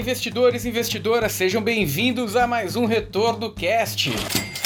[0.00, 4.10] investidores e investidoras, sejam bem-vindos a mais um Retorno Cast.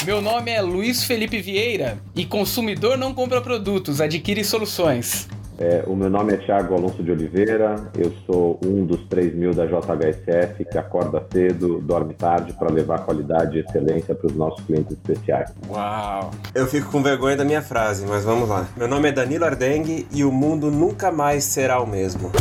[0.05, 5.27] Meu nome é Luiz Felipe Vieira e consumidor não compra produtos, adquire soluções.
[5.57, 9.53] É, o meu nome é Thiago Alonso de Oliveira, eu sou um dos 3 mil
[9.53, 14.65] da JHSF que acorda cedo, dorme tarde para levar qualidade e excelência para os nossos
[14.65, 15.53] clientes especiais.
[15.69, 16.31] Uau!
[16.53, 18.69] Eu fico com vergonha da minha frase, mas vamos lá.
[18.77, 22.31] Meu nome é Danilo Ardengue e o mundo nunca mais será o mesmo.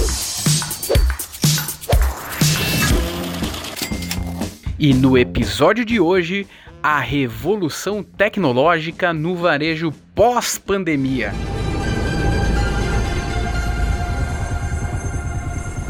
[4.76, 6.48] E no episódio de hoje,
[6.82, 11.32] a revolução tecnológica no varejo pós-pandemia.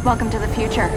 [0.04, 0.90] Welcome to the future.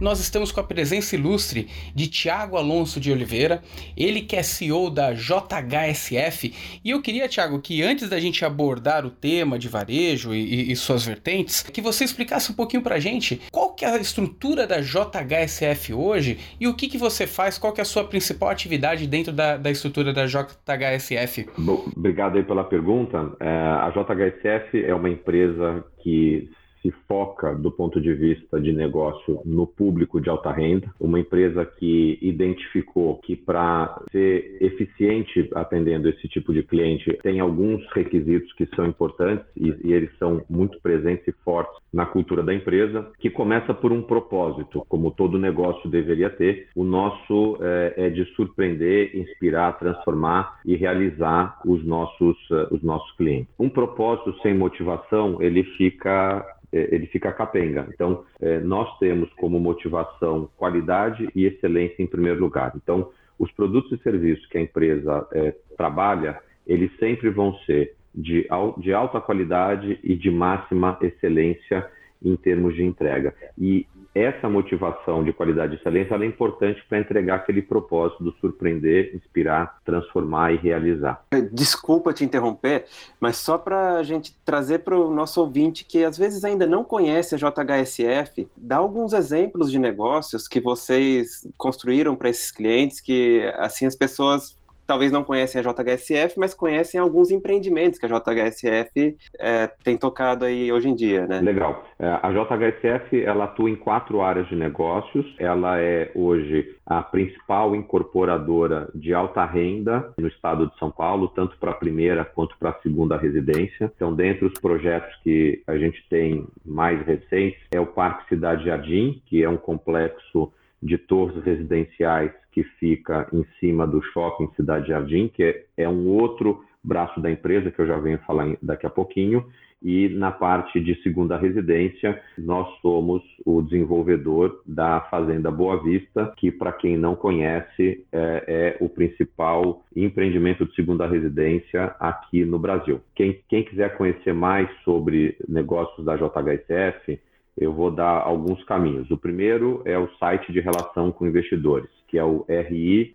[0.00, 3.62] Nós estamos com a presença ilustre de Tiago Alonso de Oliveira,
[3.94, 6.80] ele que é CEO da JHSF.
[6.82, 10.76] E eu queria, Tiago, que antes da gente abordar o tema de varejo e, e,
[10.76, 14.80] suas vertentes, que você explicasse um pouquinho pra gente qual que é a estrutura da
[14.80, 19.06] JHSF hoje e o que, que você faz, qual que é a sua principal atividade
[19.06, 21.46] dentro da, da estrutura da JHSF.
[21.58, 23.32] Bom, obrigado aí pela pergunta.
[23.38, 26.50] É, a JHSF é uma empresa que
[26.82, 31.64] se foca do ponto de vista de negócio no público de alta renda, uma empresa
[31.64, 38.66] que identificou que para ser eficiente atendendo esse tipo de cliente tem alguns requisitos que
[38.74, 43.28] são importantes e, e eles são muito presentes e fortes na cultura da empresa, que
[43.28, 46.68] começa por um propósito, como todo negócio deveria ter.
[46.76, 53.10] O nosso é, é de surpreender, inspirar, transformar e realizar os nossos, uh, os nossos
[53.16, 53.52] clientes.
[53.58, 57.88] Um propósito sem motivação, ele fica ele fica capenga.
[57.92, 62.72] Então, é, nós temos como motivação qualidade e excelência em primeiro lugar.
[62.76, 68.46] Então, os produtos e serviços que a empresa é, trabalha, eles sempre vão ser de,
[68.78, 71.88] de alta qualidade e de máxima excelência
[72.22, 73.34] em termos de entrega.
[73.58, 79.14] E essa motivação de qualidade e excelência é importante para entregar aquele propósito do surpreender,
[79.14, 81.24] inspirar, transformar e realizar.
[81.52, 82.86] Desculpa te interromper,
[83.20, 86.82] mas só para a gente trazer para o nosso ouvinte que às vezes ainda não
[86.82, 93.42] conhece a JHSF, dá alguns exemplos de negócios que vocês construíram para esses clientes que
[93.58, 94.58] assim as pessoas
[94.90, 100.44] talvez não conhecem a JHSF, mas conhecem alguns empreendimentos que a JHSF é, tem tocado
[100.44, 101.40] aí hoje em dia, né?
[101.40, 101.84] Legal.
[101.96, 105.24] É, a JHSF, ela atua em quatro áreas de negócios.
[105.38, 111.56] Ela é hoje a principal incorporadora de alta renda no estado de São Paulo, tanto
[111.58, 113.92] para a primeira quanto para a segunda residência.
[113.94, 119.22] Então, dentre os projetos que a gente tem mais recentes, é o Parque Cidade Jardim,
[119.26, 120.52] que é um complexo
[120.82, 126.08] de torres residenciais que fica em cima do shopping Cidade Jardim, que é, é um
[126.08, 129.44] outro braço da empresa que eu já venho falar daqui a pouquinho.
[129.82, 136.50] E na parte de segunda residência, nós somos o desenvolvedor da Fazenda Boa Vista, que,
[136.50, 143.00] para quem não conhece, é, é, o principal empreendimento de segunda residência aqui no Brasil.
[143.14, 147.18] Quem, quem quiser conhecer mais sobre negócios da JHSF,
[147.56, 149.10] eu vou dar alguns caminhos.
[149.10, 153.14] O primeiro é o site de relação com investidores, que é o ri.jhsf.com.br.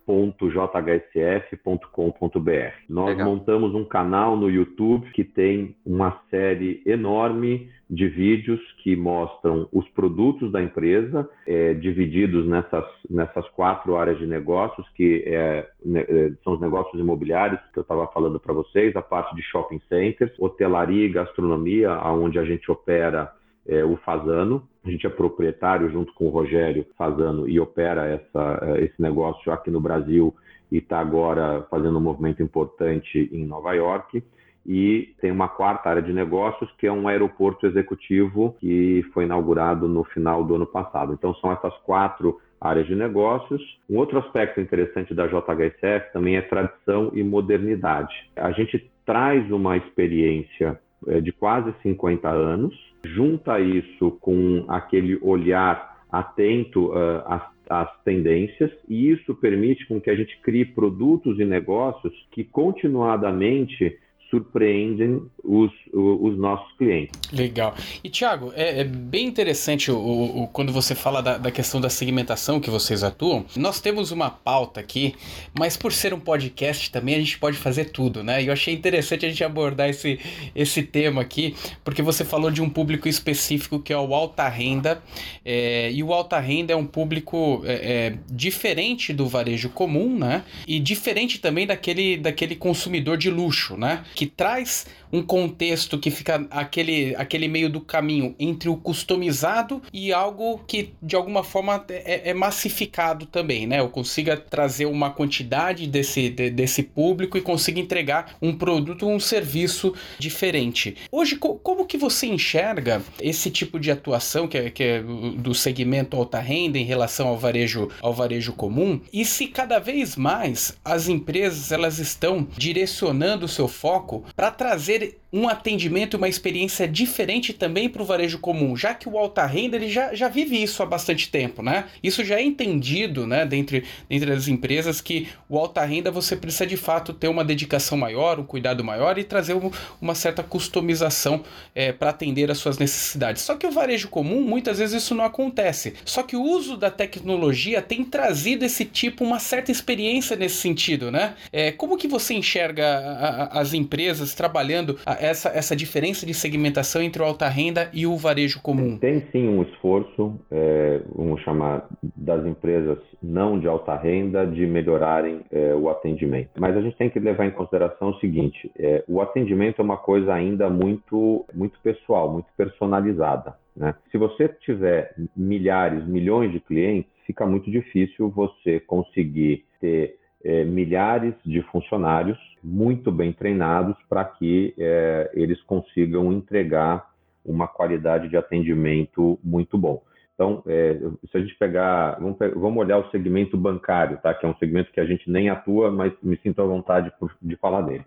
[2.88, 3.26] Nós Legal.
[3.26, 9.88] montamos um canal no YouTube que tem uma série enorme de vídeos que mostram os
[9.90, 16.32] produtos da empresa, é, divididos nessas, nessas quatro áreas de negócios, que é, né, é,
[16.42, 20.32] são os negócios imobiliários que eu estava falando para vocês, a parte de shopping centers,
[20.38, 23.32] hotelaria e gastronomia, onde a gente opera
[23.68, 24.66] é, o Fazano.
[24.84, 29.52] A gente é proprietário junto com o Rogério Fazano e opera essa, é, esse negócio
[29.52, 30.34] aqui no Brasil
[30.70, 34.22] e está agora fazendo um movimento importante em Nova York.
[34.68, 39.86] E tem uma quarta área de negócios, que é um aeroporto executivo que foi inaugurado
[39.86, 41.12] no final do ano passado.
[41.12, 43.62] Então, são essas quatro áreas de negócios.
[43.88, 48.12] Um outro aspecto interessante da JHSF também é tradição e modernidade.
[48.34, 55.96] A gente traz uma experiência é, de quase 50 anos, junta isso com aquele olhar
[56.10, 61.44] atento uh, às, às, tendências, e isso permite com que a gente crie produtos e
[61.44, 63.98] negócios que continuadamente
[64.30, 67.12] surpreendem os, os, nossos clientes.
[67.32, 67.74] Legal.
[68.02, 71.88] E Tiago, é, é, bem interessante o, o, quando você fala da, da, questão da
[71.88, 73.44] segmentação que vocês atuam.
[73.56, 75.14] Nós temos uma pauta aqui,
[75.56, 78.42] mas por ser um podcast também a gente pode fazer tudo, né?
[78.42, 80.18] E eu achei interessante a gente abordar esse,
[80.54, 85.02] esse tema aqui, porque você falou de um público específico que é o alta renda,
[85.44, 90.44] é, e o alta renda é um público é, é diferente do varejo comum, né?
[90.66, 94.04] E diferente também daquele, daquele consumidor de luxo, né?
[94.16, 100.12] Que traz um contexto que fica aquele, aquele meio do caminho entre o customizado e
[100.12, 103.80] algo que de alguma forma é, é massificado também, né?
[103.80, 109.20] Eu consiga trazer uma quantidade desse, de, desse público e consiga entregar um produto, um
[109.20, 110.96] serviço diferente.
[111.10, 115.54] Hoje, co como que você enxerga esse tipo de atuação que é, que é do
[115.54, 119.00] segmento alta renda em relação ao varejo, ao varejo comum?
[119.12, 124.95] E se cada vez mais as empresas elas estão direcionando o seu foco para trazer
[124.98, 129.18] did um atendimento e uma experiência diferente também para o varejo comum, já que o
[129.18, 131.84] alta renda ele já, já vive isso há bastante tempo, né?
[132.02, 136.66] Isso já é entendido, né, dentre, dentre as empresas que o alta renda você precisa
[136.66, 139.70] de fato ter uma dedicação maior, um cuidado maior e trazer um,
[140.00, 141.42] uma certa customização
[141.74, 143.42] é, para atender às suas necessidades.
[143.42, 145.94] Só que o varejo comum, muitas vezes isso não acontece.
[146.04, 151.10] Só que o uso da tecnologia tem trazido esse tipo, uma certa experiência nesse sentido,
[151.10, 151.34] né?
[151.52, 157.02] É, como que você enxerga a, a, as empresas trabalhando essa, essa diferença de segmentação
[157.02, 158.98] entre o alta renda e o varejo comum?
[158.98, 165.40] Tem sim um esforço, é, vamos chamar, das empresas não de alta renda de melhorarem
[165.50, 166.50] é, o atendimento.
[166.58, 169.96] Mas a gente tem que levar em consideração o seguinte: é, o atendimento é uma
[169.96, 173.54] coisa ainda muito, muito pessoal, muito personalizada.
[173.76, 173.94] Né?
[174.10, 181.34] Se você tiver milhares, milhões de clientes, fica muito difícil você conseguir ter é, milhares
[181.44, 187.08] de funcionários muito bem treinados para que é, eles consigam entregar
[187.44, 190.02] uma qualidade de atendimento muito bom.
[190.34, 190.98] Então, é,
[191.30, 194.34] se a gente pegar, vamos, vamos, olhar o segmento bancário, tá?
[194.34, 197.32] que é um segmento que a gente nem atua, mas me sinto à vontade por,
[197.40, 198.04] de falar dele.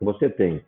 [0.00, 0.60] Você tem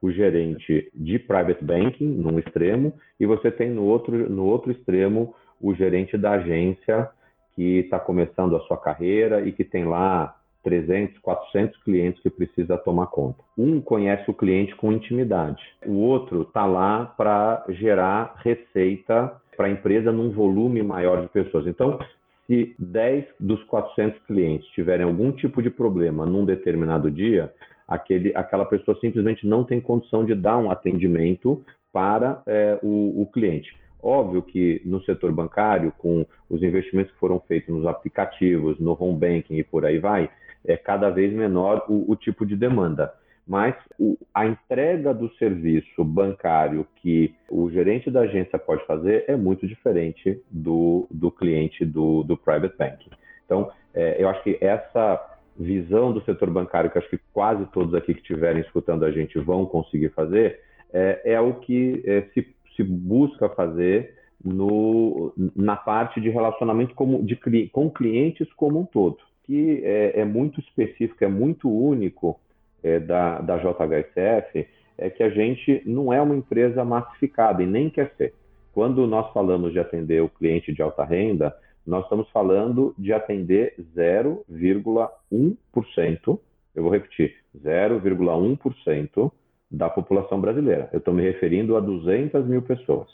[0.00, 5.34] o gerente de private banking num extremo e você tem no outro, no outro extremo
[5.60, 7.10] o gerente da agência
[7.56, 12.76] que está começando a sua carreira e que tem lá 300, 400 clientes que precisa
[12.78, 13.38] tomar conta.
[13.56, 19.70] Um conhece o cliente com intimidade, o outro está lá para gerar receita para a
[19.70, 21.66] empresa num volume maior de pessoas.
[21.66, 21.98] Então,
[22.46, 27.52] se 10 dos 400 clientes tiverem algum tipo de problema num determinado dia,
[27.86, 33.26] aquele, aquela pessoa simplesmente não tem condição de dar um atendimento para é, o, o
[33.26, 33.74] cliente.
[34.00, 39.18] Óbvio que no setor bancário, com os investimentos que foram feitos nos aplicativos, no home
[39.18, 40.30] banking e por aí vai,
[40.68, 43.12] é cada vez menor o, o tipo de demanda.
[43.46, 49.34] Mas o, a entrega do serviço bancário que o gerente da agência pode fazer é
[49.34, 53.10] muito diferente do, do cliente do, do private banking.
[53.46, 57.94] Então, é, eu acho que essa visão do setor bancário, que acho que quase todos
[57.94, 60.60] aqui que estiverem escutando a gente vão conseguir fazer,
[60.92, 67.22] é, é o que é, se, se busca fazer no, na parte de relacionamento como,
[67.24, 67.34] de,
[67.68, 72.38] com clientes como um todo que é, é muito específico, é muito único
[72.82, 74.68] é, da, da JHSF,
[74.98, 78.34] é que a gente não é uma empresa massificada e nem quer ser.
[78.74, 81.56] Quando nós falamos de atender o cliente de alta renda,
[81.86, 86.38] nós estamos falando de atender 0,1%,
[86.74, 89.32] eu vou repetir, 0,1%
[89.70, 90.90] da população brasileira.
[90.92, 93.08] Eu estou me referindo a 200 mil pessoas,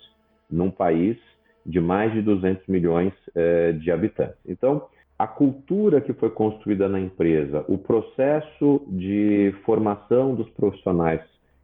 [0.50, 1.16] num país
[1.64, 4.36] de mais de 200 milhões eh, de habitantes.
[4.46, 4.86] Então,
[5.18, 11.20] a cultura que foi construída na empresa, o processo de formação dos profissionais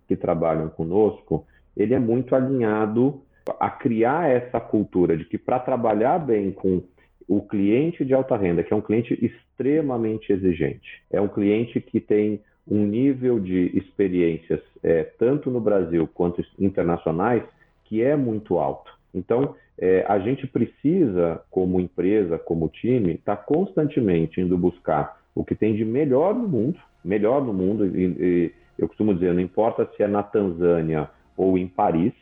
[0.07, 3.23] que trabalham conosco, ele é muito alinhado
[3.59, 6.83] a criar essa cultura de que para trabalhar bem com
[7.27, 12.01] o cliente de alta renda, que é um cliente extremamente exigente, é um cliente que
[12.01, 17.43] tem um nível de experiências, é, tanto no Brasil quanto internacionais,
[17.85, 18.93] que é muito alto.
[19.13, 25.43] Então, é, a gente precisa, como empresa, como time, estar tá constantemente indo buscar o
[25.43, 29.41] que tem de melhor no mundo, melhor no mundo, e, e, eu costumo dizer, não
[29.41, 32.13] importa se é na Tanzânia ou em Paris,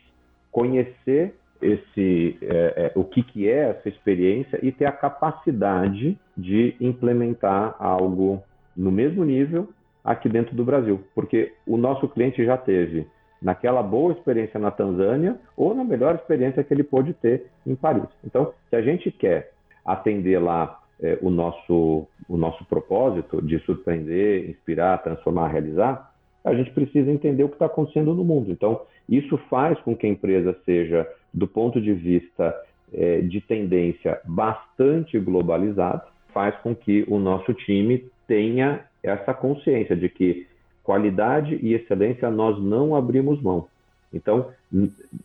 [0.51, 6.75] conhecer esse é, é, o que, que é essa experiência e ter a capacidade de
[6.79, 8.41] implementar algo
[8.75, 9.69] no mesmo nível
[10.03, 13.05] aqui dentro do Brasil, porque o nosso cliente já teve
[13.41, 18.09] naquela boa experiência na Tanzânia ou na melhor experiência que ele pôde ter em Paris.
[18.25, 19.51] Então, se a gente quer
[19.85, 26.11] atender lá é, o, nosso, o nosso propósito de surpreender, inspirar, transformar, realizar,
[26.43, 28.51] a gente precisa entender o que está acontecendo no mundo.
[28.51, 32.55] Então, isso faz com que a empresa seja, do ponto de vista
[32.93, 36.03] é, de tendência, bastante globalizada,
[36.33, 40.47] faz com que o nosso time tenha essa consciência de que
[40.89, 43.67] qualidade e excelência nós não abrimos mão.
[44.11, 44.47] Então,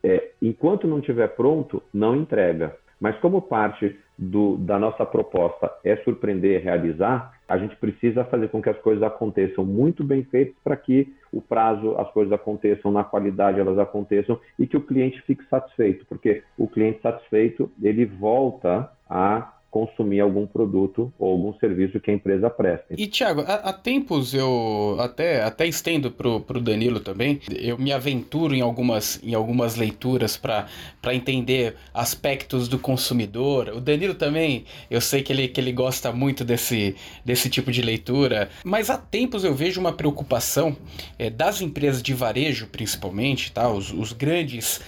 [0.02, 2.76] é, enquanto não estiver pronto, não entrega.
[3.00, 8.60] Mas como parte do, da nossa proposta é surpreender, realizar, a gente precisa fazer com
[8.60, 13.02] que as coisas aconteçam muito bem feitas para que o prazo, as coisas aconteçam, na
[13.02, 18.92] qualidade elas aconteçam e que o cliente fique satisfeito, porque o cliente satisfeito ele volta
[19.08, 22.94] a consumir algum produto ou algum serviço que a empresa presta.
[22.96, 28.54] E, Tiago, há, tempos eu até, até estendo para o Danilo também, eu me aventuro
[28.54, 30.68] em algumas, em algumas leituras para
[31.12, 33.70] entender aspectos do consumidor.
[33.70, 37.82] O Danilo também, eu sei que ele, que ele gosta muito desse, desse tipo de
[37.82, 40.76] leitura, mas há tempos eu vejo uma preocupação
[41.18, 43.68] é, das empresas de varejo, principalmente, tá?
[43.68, 44.80] os, os grandes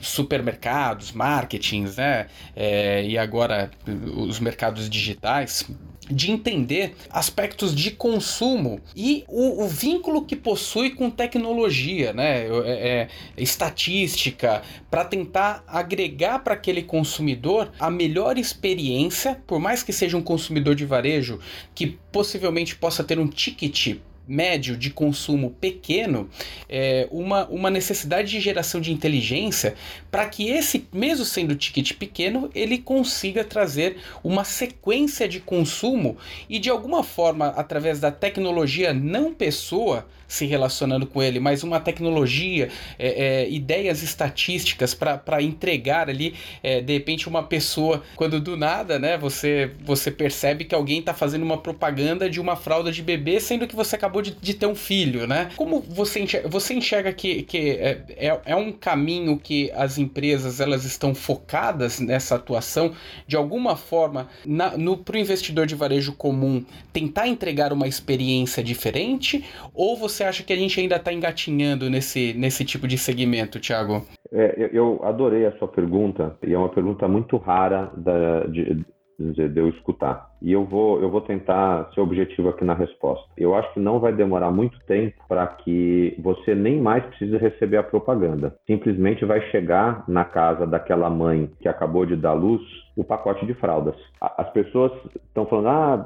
[0.00, 2.26] supermercados, marketings, né?
[2.54, 3.70] É, e agora
[4.16, 5.64] os mercados digitais,
[6.10, 12.46] de entender aspectos de consumo e o, o, vínculo que possui com tecnologia, né?
[12.46, 19.92] É, é, estatística, para tentar agregar para aquele consumidor a melhor experiência, por mais que
[19.92, 21.40] seja um consumidor de varejo
[21.74, 23.96] que possivelmente possa ter um ticket
[24.26, 26.28] médio de consumo pequeno,
[26.68, 29.74] é, uma, uma necessidade de geração de inteligência
[30.10, 36.16] para que esse, mesmo sendo ticket pequeno, ele consiga trazer uma sequência de consumo
[36.48, 41.80] e de alguma forma, através da tecnologia não pessoa se relacionando com ele, mas uma
[41.80, 42.68] tecnologia,
[42.98, 48.98] é, é, ideias estatísticas para entregar ali, é, de repente, uma pessoa, quando do nada,
[48.98, 53.40] né, você, você percebe que alguém está fazendo uma propaganda de uma fralda de bebê,
[53.40, 55.50] sendo que você acabou de, de ter um filho, né?
[55.56, 60.60] Como você enxerga, você enxerga que, que é, é, é um caminho que as empresas
[60.60, 62.94] elas estão focadas nessa atuação
[63.26, 69.44] de alguma forma no para o investidor de varejo comum tentar entregar uma experiência diferente
[69.74, 74.02] ou você acha que a gente ainda está engatinhando nesse, nesse tipo de segmento, Thiago?
[74.32, 78.84] É, eu adorei a sua pergunta e é uma pergunta muito rara da, de,
[79.18, 80.30] dizer, de eu escutar.
[80.42, 83.26] E eu vou, eu vou tentar ser objetivo aqui na resposta.
[83.36, 87.78] Eu acho que não vai demorar muito tempo para que você nem mais precise receber
[87.78, 88.54] a propaganda.
[88.66, 92.62] Simplesmente vai chegar na casa daquela mãe que acabou de dar luz
[92.96, 93.96] o pacote de fraldas.
[94.20, 96.04] As pessoas estão falando, ah,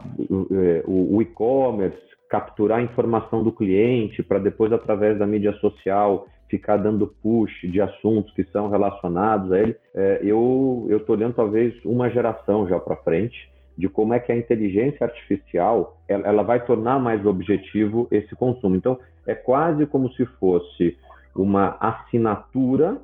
[0.87, 1.99] o e-commerce,
[2.31, 7.81] capturar a informação do cliente para depois, através da mídia social, ficar dando push de
[7.81, 12.97] assuntos que são relacionados a ele, é, eu estou olhando talvez uma geração já para
[12.97, 18.35] frente de como é que a inteligência artificial ela, ela, vai tornar mais objetivo esse
[18.37, 18.77] consumo.
[18.77, 20.97] Então, é quase como se fosse
[21.35, 22.99] uma assinatura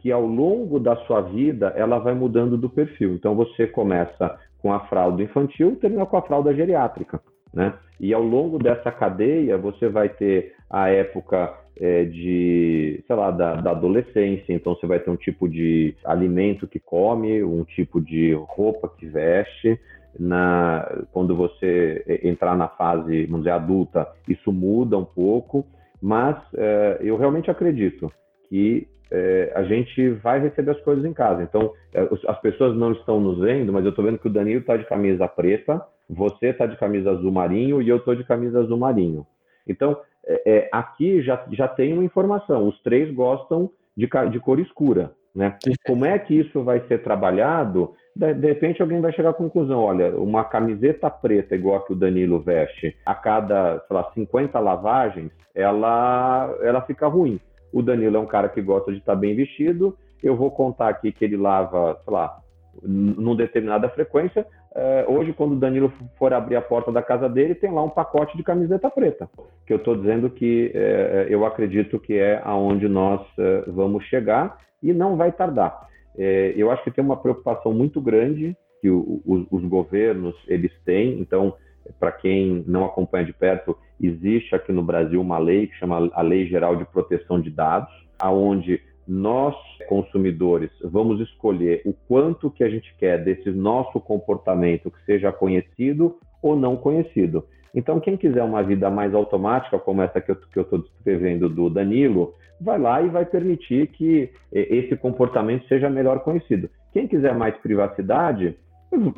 [0.00, 3.14] que ao longo da sua vida ela vai mudando do perfil.
[3.14, 7.20] Então, você começa com a fralda infantil, termina com a fralda geriátrica,
[7.54, 7.74] né?
[8.00, 13.56] E ao longo dessa cadeia, você vai ter a época é, de, sei lá, da,
[13.56, 14.52] da, adolescência.
[14.52, 19.06] Então você vai ter um tipo de alimento que come, um tipo de roupa que
[19.06, 19.78] veste.
[20.18, 25.66] Na, quando você entrar na fase, vamos dizer, adulta, isso muda um pouco,
[26.00, 28.12] mas é, eu realmente acredito
[28.48, 31.42] que é, a gente vai receber as coisas em casa.
[31.42, 34.60] Então, é, as pessoas não estão nos vendo, mas eu estou vendo que o Danilo
[34.60, 38.60] está de camisa preta, você está de camisa azul marinho e eu estou de camisa
[38.60, 39.26] azul marinho.
[39.66, 39.96] Então,
[40.26, 45.12] é, é, aqui já, já tem uma informação, os três gostam de, de cor escura.
[45.34, 45.58] Né?
[45.84, 47.92] Como é que isso vai ser trabalhado?
[48.14, 51.92] De, de, repente alguém vai chegar à conclusão, olha, uma camiseta preta igual a que
[51.92, 57.40] o Danilo veste, a cada, sei lá, 50 lavagens, ela, ela fica ruim.
[57.72, 61.10] O Danilo é um cara que gosta de estar bem vestido, eu vou contar aqui
[61.10, 62.38] que ele lava, sei lá,
[62.82, 67.54] numa determinada frequência, é, hoje, quando o Danilo for abrir a porta da casa dele,
[67.54, 69.28] tem lá um pacote de camiseta preta.
[69.66, 74.58] Que eu estou dizendo que é, eu acredito que é aonde nós é, vamos chegar
[74.82, 75.88] e não vai tardar.
[76.16, 81.18] Eu acho que tem uma preocupação muito grande que o, os, os governos eles têm.
[81.18, 81.54] Então,
[81.98, 86.22] para quem não acompanha de perto, existe aqui no Brasil uma lei que chama a
[86.22, 89.54] Lei Geral de Proteção de Dados, aonde nós
[89.88, 96.16] consumidores vamos escolher o quanto que a gente quer desse nosso comportamento que seja conhecido
[96.42, 97.44] ou não conhecido.
[97.74, 102.34] Então, quem quiser uma vida mais automática, como essa que eu estou descrevendo do Danilo,
[102.60, 106.70] vai lá e vai permitir que esse comportamento seja melhor conhecido.
[106.92, 108.56] Quem quiser mais privacidade,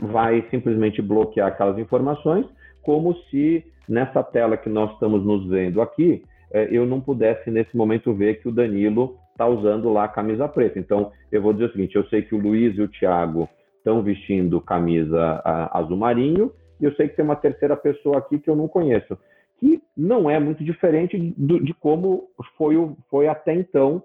[0.01, 2.47] vai simplesmente bloquear aquelas informações,
[2.83, 7.77] como se nessa tela que nós estamos nos vendo aqui, eh, eu não pudesse nesse
[7.77, 10.79] momento ver que o Danilo está usando lá a camisa preta.
[10.79, 14.03] Então, eu vou dizer o seguinte: eu sei que o Luiz e o Thiago estão
[14.03, 18.51] vestindo camisa a, azul marinho, e eu sei que tem uma terceira pessoa aqui que
[18.51, 19.17] eu não conheço,
[19.61, 24.03] que não é muito diferente do, de como foi, o, foi até então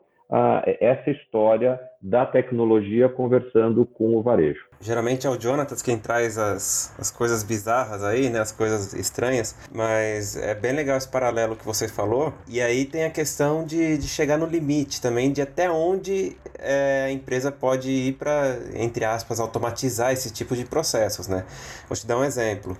[0.79, 4.65] essa história da tecnologia conversando com o varejo.
[4.79, 8.39] Geralmente é o Jonatas quem traz as, as coisas bizarras aí, né?
[8.39, 12.33] As coisas estranhas, mas é bem legal esse paralelo que você falou.
[12.47, 17.05] E aí tem a questão de, de chegar no limite também, de até onde é,
[17.07, 21.45] a empresa pode ir para, entre aspas, automatizar esse tipo de processos, né?
[21.87, 22.75] Vou te dar um exemplo.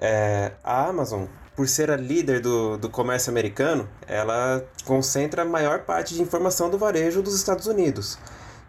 [0.00, 1.24] É, a Amazon
[1.58, 6.70] por ser a líder do, do comércio americano, ela concentra a maior parte de informação
[6.70, 8.16] do varejo dos Estados Unidos.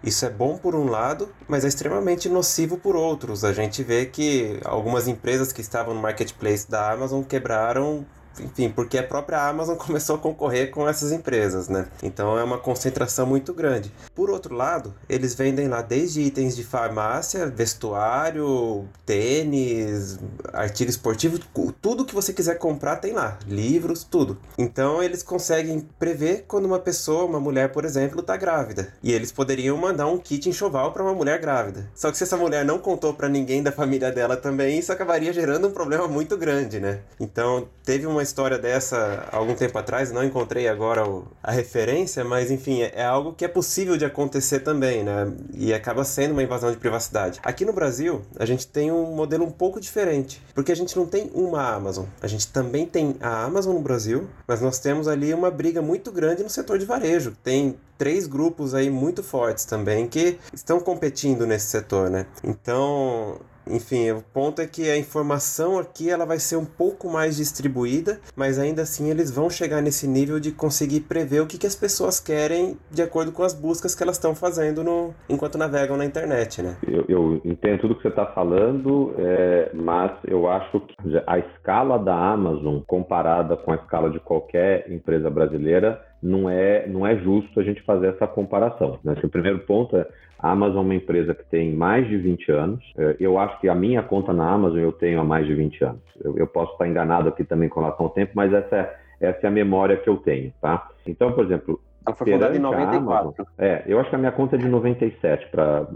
[0.04, 3.44] Isso é bom por um lado, mas é extremamente nocivo por outros.
[3.44, 8.08] A gente vê que algumas empresas que estavam no marketplace da Amazon quebraram
[8.40, 11.88] enfim, porque a própria Amazon começou a concorrer com essas empresas, né?
[12.02, 13.92] Então é uma concentração muito grande.
[14.14, 20.20] Por outro lado, eles vendem lá desde itens de farmácia, vestuário, tênis,
[20.54, 21.40] artigo esportivo,
[21.82, 24.38] tudo que você quiser comprar tem lá, livros, tudo.
[24.58, 28.94] Então eles conseguem prever quando uma pessoa, uma mulher, por exemplo, está grávida.
[29.02, 31.90] E eles poderiam mandar um kit enxoval para uma mulher grávida.
[31.96, 35.34] Só que se essa mulher não contou para ninguém da família dela também, isso acabaria
[35.34, 37.00] gerando um problema muito grande, né?
[37.20, 42.52] Então teve uma história dessa algum tempo atrás, não encontrei agora o, a referência, mas
[42.52, 45.32] enfim, é, é, algo que é possível de acontecer também, né?
[45.54, 47.40] E acaba sendo uma invasão de privacidade.
[47.44, 51.06] Aqui no Brasil, a gente tem um modelo um pouco diferente, porque a gente não
[51.06, 52.06] tem uma Amazon.
[52.22, 56.12] A gente também tem a Amazon no Brasil, mas nós temos ali uma briga muito
[56.12, 57.34] grande no setor de varejo.
[57.44, 62.26] Tem três grupos aí muito fortes também que estão competindo nesse setor, né?
[62.44, 67.38] Então, enfim, o ponto é que a informação aqui ela vai ser um pouco mais
[67.38, 71.68] distribuída, mas ainda assim eles vão chegar nesse nível de conseguir prever o que, que
[71.68, 75.98] as pessoas querem de acordo com as buscas que elas estão fazendo no, enquanto navegam
[75.98, 76.78] na internet, né?
[76.88, 80.96] Eu, eu entendo tudo que você está falando, é, mas eu acho que
[81.26, 87.08] a escala da Amazon comparada com a escala de qualquer empresa brasileira não é, não
[87.08, 89.00] é justo a gente fazer essa comparação.
[89.04, 89.16] Né?
[89.24, 90.06] O primeiro ponto é
[90.40, 92.94] a Amazon é uma empresa que tem mais de 20 anos.
[92.98, 95.84] É, eu acho que a minha conta na Amazon eu tenho há mais de 20
[95.84, 96.02] anos.
[96.24, 99.40] Eu, eu posso estar enganado aqui também com relação ao tempo, mas essa é, essa
[99.44, 100.90] é a memória que eu tenho, tá?
[101.06, 103.12] Então, por exemplo, ela foi fundada em 94.
[103.12, 105.88] Amazon, é, eu acho que a minha conta é de 97, para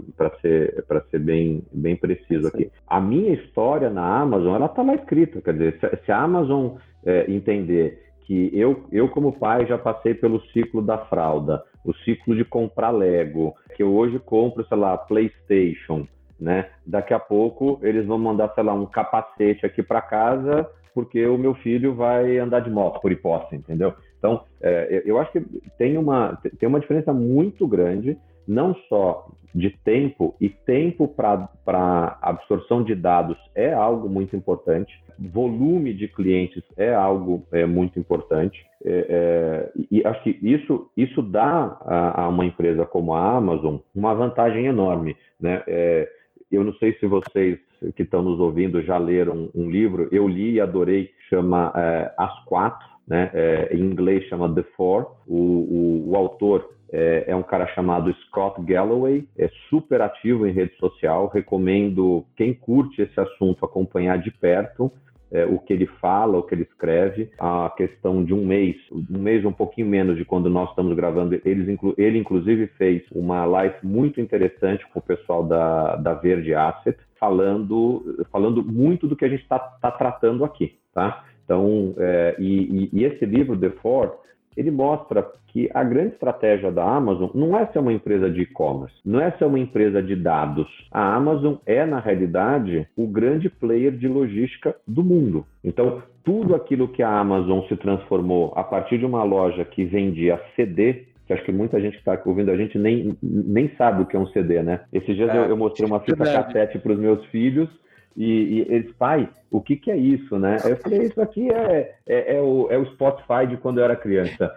[0.42, 2.70] ser, ser bem, bem preciso aqui.
[2.86, 5.40] A minha história na Amazon, ela está lá escrita.
[5.40, 10.14] Quer dizer, se, se a Amazon é, entender que eu, eu, como pai, já passei
[10.14, 14.96] pelo ciclo da fralda, o ciclo de comprar Lego, que eu hoje compro, sei lá,
[14.96, 16.06] PlayStation,
[16.40, 16.70] né?
[16.86, 21.36] Daqui a pouco eles vão mandar, sei lá, um capacete aqui para casa, porque o
[21.36, 23.94] meu filho vai andar de moto, por hipótese, entendeu?
[24.18, 25.40] Então, é, eu acho que
[25.76, 32.82] tem uma, tem uma diferença muito grande, não só de tempo, e tempo para absorção
[32.82, 38.66] de dados é algo muito importante, volume de clientes é algo é, muito importante.
[38.84, 43.76] É, é, e acho que isso, isso dá a, a, uma empresa como a Amazon
[43.94, 45.16] uma vantagem enorme.
[45.40, 45.62] Né?
[45.68, 46.10] É,
[46.50, 47.58] eu não sei se vocês
[47.94, 52.44] que estão nos ouvindo já leram um livro, eu li e adorei, chama é, As
[52.44, 53.30] Quatro, né?
[53.34, 55.14] É, em inglês chama The Four.
[55.26, 60.52] O, o, o autor é, é, um cara chamado Scott Galloway, é super ativo em
[60.52, 61.26] rede social.
[61.26, 64.92] Recomendo quem curte esse assunto acompanhar de perto.
[65.32, 69.18] É, o que ele fala, o que ele escreve, a questão de um mês, um
[69.18, 73.74] mês um pouquinho menos de quando nós estamos gravando, eles, ele inclusive fez uma live
[73.82, 79.28] muito interessante com o pessoal da, da Verde Asset, falando, falando muito do que a
[79.28, 81.24] gente está tá tratando aqui, tá?
[81.44, 84.16] Então, é, e, e, esse livro, The Four,
[84.56, 88.94] ele mostra que a grande estratégia da Amazon não é ser uma empresa de e-commerce,
[89.04, 90.66] não é ser uma empresa de dados.
[90.90, 95.46] A Amazon é, na realidade, o grande player de logística do mundo.
[95.62, 100.40] Então, tudo aquilo que a Amazon se transformou a partir de uma loja que vendia
[100.56, 104.06] CD, que acho que muita gente que está ouvindo a gente nem, nem sabe o
[104.06, 104.80] que é um CD, né?
[104.92, 107.68] Esses dias é, eu, eu, mostrei uma fita cassete para os meus filhos
[108.16, 110.58] e, e, eles, pai, o que, que é isso, né?
[110.64, 113.96] eu falei, isso aqui é, é, é, o, é o Spotify de quando eu era
[113.96, 114.54] criança.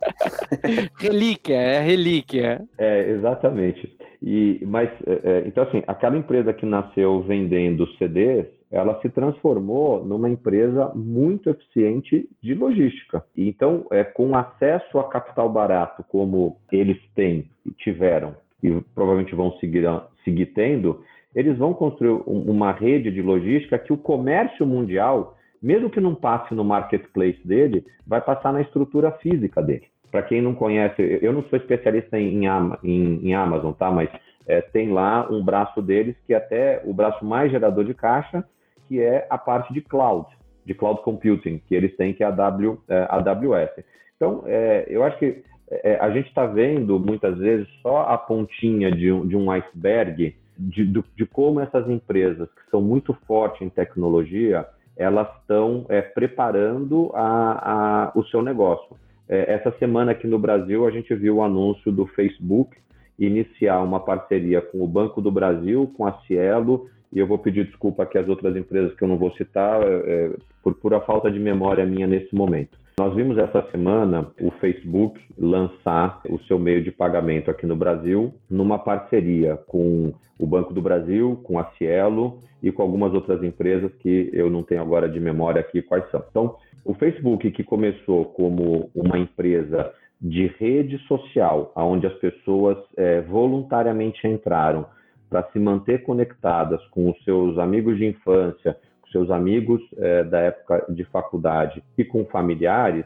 [0.98, 2.62] relíquia, é relíquia.
[2.76, 3.96] É, exatamente.
[4.22, 10.04] E, mas, é, é, então, assim, aquela empresa que nasceu vendendo CDs, ela se transformou
[10.04, 13.24] numa empresa muito eficiente de logística.
[13.36, 19.52] Então, é, com acesso a capital barato, como eles têm e tiveram, e provavelmente vão
[19.58, 19.84] seguir,
[20.24, 21.02] seguir tendo,
[21.34, 26.54] eles vão construir uma rede de logística que o comércio mundial, mesmo que não passe
[26.54, 29.86] no marketplace dele, vai passar na estrutura física dele.
[30.10, 32.46] Para quem não conhece, eu não sou especialista em,
[32.82, 33.90] em, em Amazon, tá?
[33.90, 34.08] Mas
[34.46, 38.42] é, tem lá um braço deles que é até o braço mais gerador de caixa,
[38.86, 40.26] que é a parte de cloud,
[40.64, 43.84] de cloud computing, que eles têm, que é a, w, é, a AWS.
[44.16, 48.90] Então, é, eu acho que é, a gente está vendo muitas vezes só a pontinha
[48.90, 53.68] de um, de um iceberg de, de, como essas empresas que são muito fortes em
[53.68, 54.66] tecnologia
[54.96, 58.96] elas estão é, preparando a, a, o seu negócio.
[59.28, 62.76] É, essa semana aqui no Brasil a gente viu o anúncio do Facebook
[63.16, 67.66] iniciar uma parceria com o Banco do Brasil, com a Cielo e eu vou pedir
[67.66, 71.38] desculpa aqui às outras empresas que eu não vou citar, é, por pura falta de
[71.38, 72.76] memória minha nesse momento.
[72.98, 78.34] Nós vimos essa semana o Facebook lançar o seu meio de pagamento aqui no Brasil,
[78.50, 83.92] numa parceria com o Banco do Brasil, com a Cielo e com algumas outras empresas
[84.00, 86.24] que eu não tenho agora de memória aqui quais são.
[86.28, 93.20] Então, o Facebook, que começou como uma empresa de rede social, onde as pessoas é,
[93.20, 94.84] voluntariamente entraram
[95.30, 98.76] para se manter conectadas com os seus amigos de infância,
[99.10, 103.04] seus amigos é, da época de faculdade e com familiares,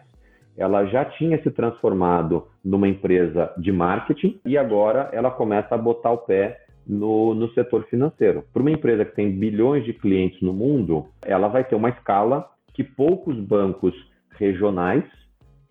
[0.56, 6.12] ela já tinha se transformado numa empresa de marketing e agora ela começa a botar
[6.12, 8.44] o pé no, no setor financeiro.
[8.52, 12.48] Para uma empresa que tem bilhões de clientes no mundo, ela vai ter uma escala
[12.74, 13.94] que poucos bancos
[14.38, 15.04] regionais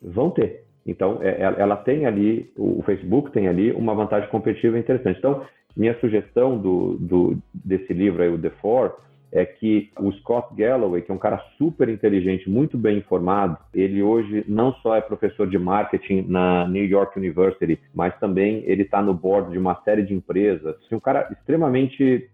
[0.01, 0.63] vão ter.
[0.85, 5.19] Então, é, ela tem ali, o Facebook tem ali uma vantagem competitiva interessante.
[5.19, 8.95] Então, minha sugestão do, do, desse livro aí, o The Four,
[9.31, 14.03] é que o Scott Galloway, que é um cara super inteligente, muito bem informado, ele
[14.03, 19.01] hoje não só é professor de marketing na New York University, mas também ele está
[19.01, 20.75] no board de uma série de empresas.
[20.89, 22.29] É um cara extremamente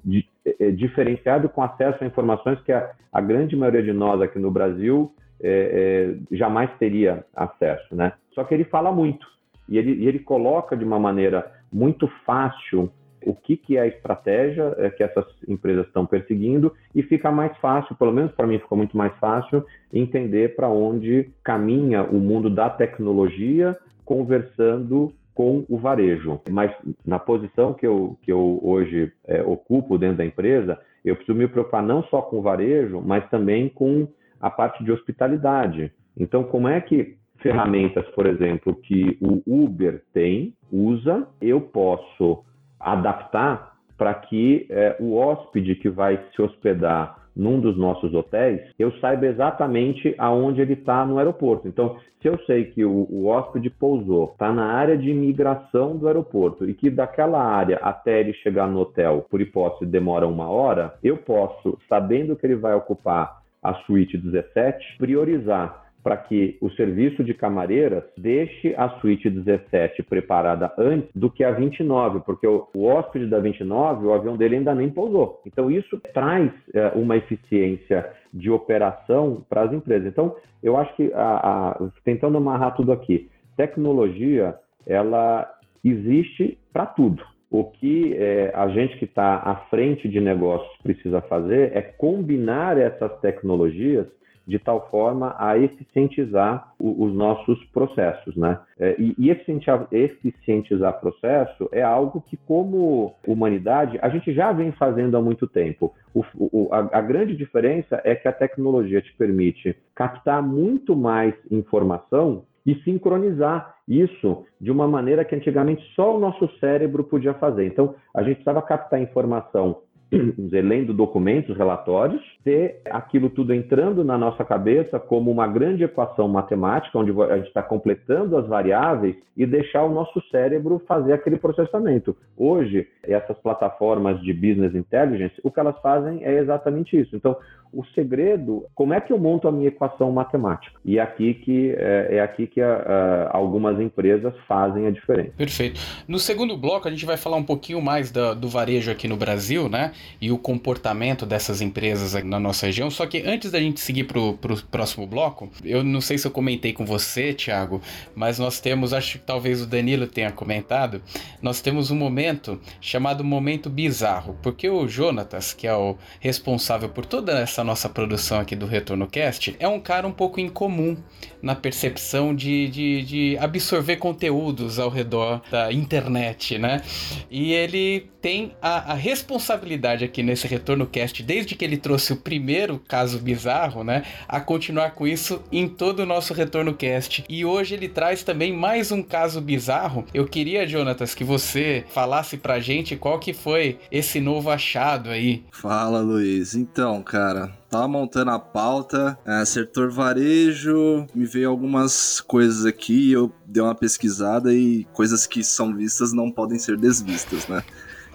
[0.45, 4.39] é, é, diferenciado com acesso a informações que a, a, grande maioria de nós aqui
[4.39, 8.13] no Brasil é, é, jamais teria acesso, né?
[8.33, 9.27] Só que ele fala muito
[9.69, 12.91] e ele, e ele coloca de uma maneira muito fácil
[13.27, 17.55] o que, que é a estratégia é, que essas empresas estão perseguindo e fica mais
[17.57, 22.49] fácil, pelo menos para mim ficou muito mais fácil, entender para onde caminha o mundo
[22.49, 26.39] da tecnologia conversando com o varejo.
[26.49, 26.71] Mas
[27.05, 31.47] na posição que eu, que eu hoje é, ocupo dentro da empresa, eu preciso me
[31.47, 34.07] preocupar não só com o varejo, mas também com
[34.39, 35.91] a parte de hospitalidade.
[36.17, 42.43] Então, como é que ferramentas, por exemplo, que o Uber tem, usa, eu posso
[42.79, 48.91] adaptar para que é, o hóspede que vai se hospedar num dos nossos hotéis, eu
[48.93, 51.67] saiba exatamente aonde ele está no aeroporto.
[51.67, 56.07] Então, se eu sei que o, o hóspede pousou, está na área de imigração do
[56.07, 60.95] aeroporto e que daquela área até ele chegar no hotel, por hipótese, demora uma hora,
[61.03, 67.21] eu posso, sabendo que ele vai ocupar a suíte 17, priorizar para que o serviço
[67.21, 72.85] de camareiras deixe a suíte 17 preparada antes do que a 29, porque o, o
[72.85, 75.41] hóspede da 29, o avião dele ainda nem pousou.
[75.45, 80.07] Então, isso traz é, uma eficiência de operação para as empresas.
[80.07, 85.45] Então, eu acho que, a, a, tentando amarrar tudo aqui, tecnologia, ela
[85.83, 87.21] existe para tudo.
[87.51, 92.77] O que é, a gente que está à frente de negócios precisa fazer é combinar
[92.77, 94.07] essas tecnologias
[94.47, 98.59] de tal forma a eficientizar o, os nossos processos, né?
[98.79, 104.71] É, e, e eficientizar, eficientizar processo é algo que, como humanidade, a gente já vem
[104.71, 105.93] fazendo há muito tempo.
[106.13, 111.33] O, o, a, a grande diferença é que a tecnologia te permite captar muito mais
[111.51, 117.65] informação e sincronizar isso de uma maneira que antigamente só o nosso cérebro podia fazer.
[117.65, 119.81] Então, a gente precisava captar informação
[120.37, 126.27] dizer, lendo documentos, relatórios, ter aquilo tudo entrando na nossa cabeça como uma grande equação
[126.27, 131.37] matemática, onde a gente está completando as variáveis e deixar o nosso cérebro fazer aquele
[131.37, 132.15] processamento.
[132.35, 137.15] Hoje, essas plataformas de business intelligence, o que elas fazem é exatamente isso.
[137.15, 137.35] Então,
[137.73, 140.79] o segredo, como é que eu monto a minha equação matemática?
[140.85, 145.33] E é aqui que é, é aqui que a, a, algumas empresas fazem a diferença.
[145.37, 145.79] Perfeito.
[146.07, 149.17] No segundo bloco a gente vai falar um pouquinho mais da, do varejo aqui no
[149.17, 149.91] Brasil, né?
[150.19, 152.89] E o comportamento dessas empresas aqui na nossa região.
[152.89, 154.37] Só que antes da gente seguir para o
[154.71, 157.81] próximo bloco, eu não sei se eu comentei com você, Thiago,
[158.15, 161.01] mas nós temos, acho que talvez o Danilo tenha comentado,
[161.41, 167.05] nós temos um momento chamado momento bizarro, porque o Jonatas, que é o responsável por
[167.05, 170.97] toda essa nossa produção aqui do Retorno Cast, é um cara um pouco incomum
[171.41, 176.81] na percepção de, de, de absorver conteúdos ao redor da internet, né?
[177.29, 182.17] E ele tem a, a, responsabilidade aqui nesse Retorno Cast, desde que ele trouxe o
[182.17, 184.03] primeiro caso bizarro, né?
[184.27, 187.23] A continuar com isso em todo o nosso Retorno Cast.
[187.29, 190.05] E hoje ele traz também mais um caso bizarro.
[190.13, 195.45] Eu queria, Jonatas, que você falasse pra gente qual que foi esse novo achado aí.
[195.49, 196.53] Fala, Luiz.
[196.53, 203.31] Então, cara, tava montando a pauta, é, setor varejo, me veio algumas coisas aqui, eu
[203.45, 207.63] dei uma pesquisada e coisas que são vistas não podem ser desvistas, né?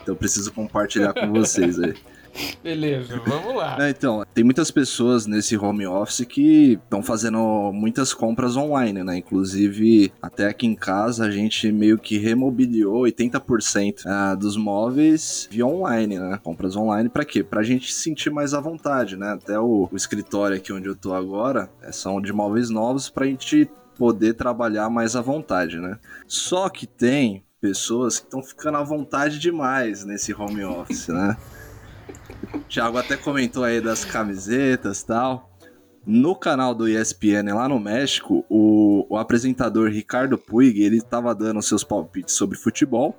[0.02, 1.94] Então eu preciso compartilhar com vocês aí.
[2.62, 3.76] Beleza, vamos lá.
[3.80, 9.18] É, então, tem muitas pessoas nesse home office que estão fazendo muitas compras online, né?
[9.18, 15.66] Inclusive, até aqui em casa, a gente meio que remobiliou 80% ah, dos móveis via
[15.66, 16.38] online, né?
[16.42, 17.42] Compras online para quê?
[17.42, 19.32] Pra gente se sentir mais à vontade, né?
[19.32, 23.26] Até o, o escritório aqui onde eu tô agora é, são de móveis novos pra
[23.26, 25.98] gente poder trabalhar mais à vontade, né?
[26.26, 31.36] Só que tem pessoas que estão ficando à vontade demais nesse home office, né?
[32.68, 35.48] Thiago até comentou aí das camisetas tal.
[36.04, 41.62] No canal do ESPN lá no México, o, o apresentador Ricardo Puig, ele estava dando
[41.62, 43.16] seus palpites sobre futebol.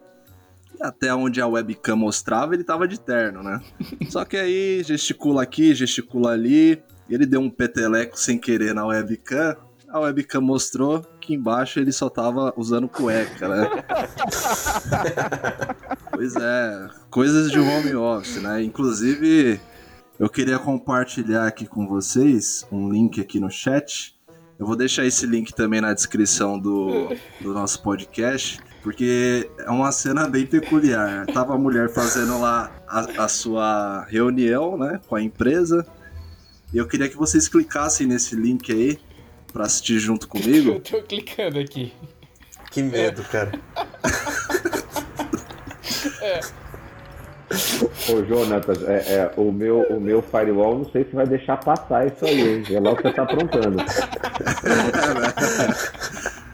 [0.77, 3.62] E até onde a webcam mostrava, ele tava de terno, né?
[4.10, 6.84] Só que aí gesticula aqui, gesticula ali.
[7.10, 9.56] Ele deu um peteleco sem querer na webcam
[9.93, 13.69] a webcam mostrou que embaixo ele só tava usando cueca, né?
[16.10, 18.63] pois é, coisas de home office, né?
[18.63, 19.62] Inclusive,
[20.19, 24.19] eu queria compartilhar aqui com vocês um link aqui no chat.
[24.58, 29.91] Eu vou deixar esse link também na descrição do, do nosso podcast, porque é uma
[29.91, 31.27] cena bem peculiar.
[31.27, 35.86] Tava a mulher fazendo lá a, a sua reunião, né, com a empresa.
[36.73, 38.99] E eu queria que vocês clicassem nesse link aí
[39.53, 40.71] pra assistir junto comigo.
[40.73, 41.93] Eu tô clicando aqui.
[42.71, 43.51] Que medo, cara.
[46.21, 46.39] é.
[48.11, 52.07] Ô, Jonatas, é, é, o, meu, o meu firewall não sei se vai deixar passar
[52.07, 52.63] isso aí, hein?
[52.71, 53.77] É lá que você tá aprontando.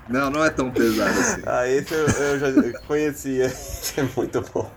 [0.09, 1.43] Não, não é tão pesado assim.
[1.45, 3.45] Ah, esse eu, eu já conhecia.
[3.45, 4.67] Esse é muito bom.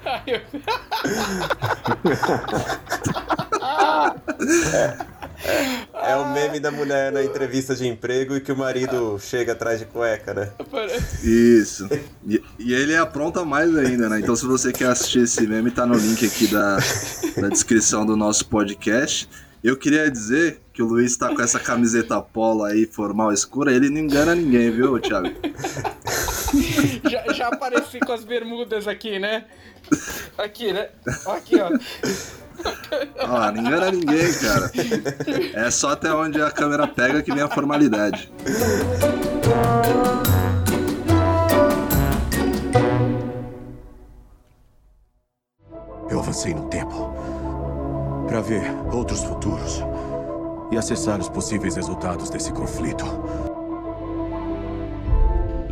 [4.74, 5.12] é.
[6.05, 9.78] É o meme da mulher na entrevista de emprego e que o marido chega atrás
[9.78, 10.52] de cueca, né?
[11.22, 11.88] Isso.
[12.26, 14.18] E, e ele apronta mais ainda, né?
[14.20, 16.78] Então se você quer assistir esse meme, tá no link aqui da,
[17.40, 19.28] da descrição do nosso podcast.
[19.62, 23.88] Eu queria dizer que o Luiz tá com essa camiseta polo aí, formal escura, ele
[23.88, 25.28] não engana ninguém, viu, Thiago?
[27.09, 29.44] já, já apareci com as bermudas aqui, né?
[30.37, 30.88] Aqui, né?
[31.26, 31.70] Aqui, ó.
[33.21, 34.71] Ó, não engana ninguém, cara.
[35.55, 38.33] É só até onde a câmera pega que vem a formalidade.
[46.11, 47.15] Eu avancei no tempo
[48.29, 48.62] para ver
[48.93, 49.83] outros futuros
[50.71, 53.05] e acessar os possíveis resultados desse conflito.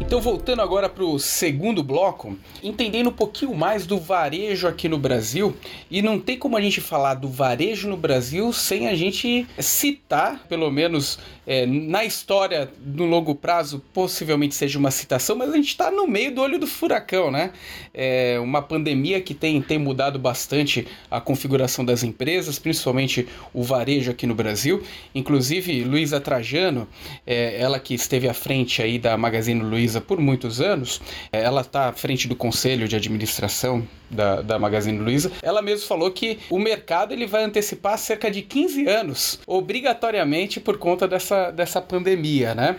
[0.00, 4.98] Então, voltando agora para o segundo bloco, entendendo um pouquinho mais do varejo aqui no
[4.98, 5.54] Brasil,
[5.90, 10.46] e não tem como a gente falar do varejo no Brasil sem a gente citar,
[10.48, 11.18] pelo menos
[11.50, 16.06] é, na história no longo prazo, possivelmente seja uma citação, mas a gente está no
[16.06, 17.50] meio do olho do furacão, né?
[17.92, 24.12] É uma pandemia que tem, tem mudado bastante a configuração das empresas, principalmente o varejo
[24.12, 24.80] aqui no Brasil.
[25.12, 26.86] Inclusive, Luísa Trajano,
[27.26, 31.62] é, ela que esteve à frente aí da Magazine Luiza por muitos anos, é, ela
[31.62, 36.38] está à frente do conselho de administração da, da Magazine Luiza, ela mesmo falou que
[36.50, 42.54] o mercado ele vai antecipar cerca de 15 anos, obrigatoriamente por conta dessa, dessa pandemia,
[42.54, 42.76] né?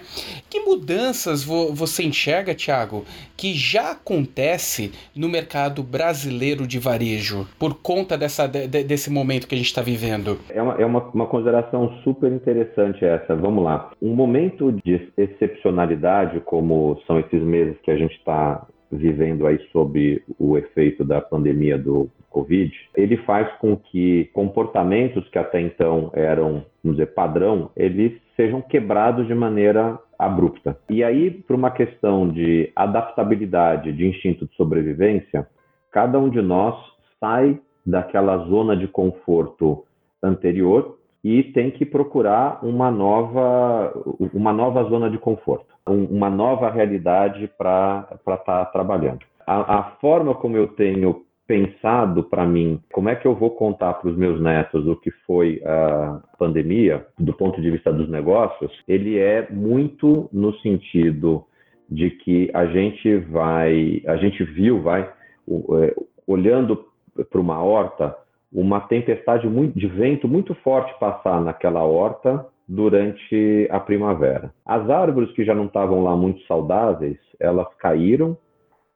[0.50, 3.04] Que mudanças vo, você enxerga, Thiago,
[3.36, 9.56] que já acontece no mercado brasileiro de varejo por conta dessa, de, desse momento que
[9.56, 10.38] a gente está vivendo?
[10.50, 13.36] É, uma, é uma, uma consideração super interessante essa.
[13.36, 13.91] Vamos lá.
[14.02, 20.23] Um momento de excepcionalidade, como são esses meses que a gente está vivendo aí sob
[20.38, 26.65] o efeito da pandemia do Covid, ele faz com que comportamentos que até então eram,
[26.84, 30.77] vamos dizer, padrão, eles sejam quebrados de maneira abrupta.
[30.89, 35.47] E aí, por uma questão de adaptabilidade, de instinto de sobrevivência,
[35.91, 36.75] cada um de nós
[37.19, 39.84] sai daquela zona de conforto
[40.21, 43.93] anterior e tem que procurar uma nova,
[44.34, 49.20] uma nova zona de conforto, uma nova realidade para estar tá trabalhando.
[49.46, 53.96] A, a forma como eu tenho pensado para mim como é que eu vou contar
[53.96, 58.72] para os meus netos o que foi a pandemia do ponto de vista dos negócios,
[58.88, 61.44] ele é muito no sentido
[61.89, 66.86] de que a gente vai, a gente viu, vai, é, olhando
[67.30, 68.15] para uma horta,
[68.54, 74.53] uma tempestade muito, de vento muito forte passar naquela horta durante a primavera.
[74.65, 78.38] As árvores que já não estavam lá muito saudáveis, elas caíram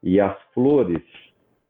[0.02, 1.02] e as flores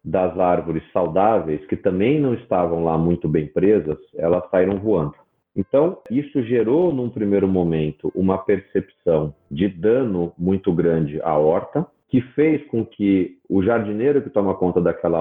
[0.05, 5.17] das árvores saudáveis, que também não estavam lá muito bem presas, elas saíram voando.
[5.57, 12.21] Então, isso gerou, num primeiro momento, uma percepção de dano muito grande à horta, que
[12.21, 15.21] fez com que o jardineiro que toma conta daquela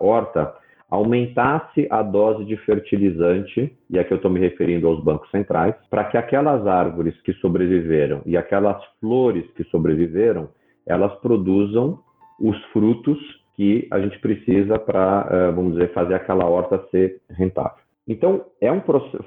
[0.00, 0.54] horta
[0.90, 6.04] aumentasse a dose de fertilizante, e aqui eu estou me referindo aos bancos centrais, para
[6.04, 10.48] que aquelas árvores que sobreviveram e aquelas flores que sobreviveram,
[10.86, 11.98] elas produzam
[12.40, 13.18] os frutos
[13.54, 17.82] que a gente precisa para, eh, vamos dizer, fazer aquela horta ser rentável.
[18.06, 18.80] Então, é um,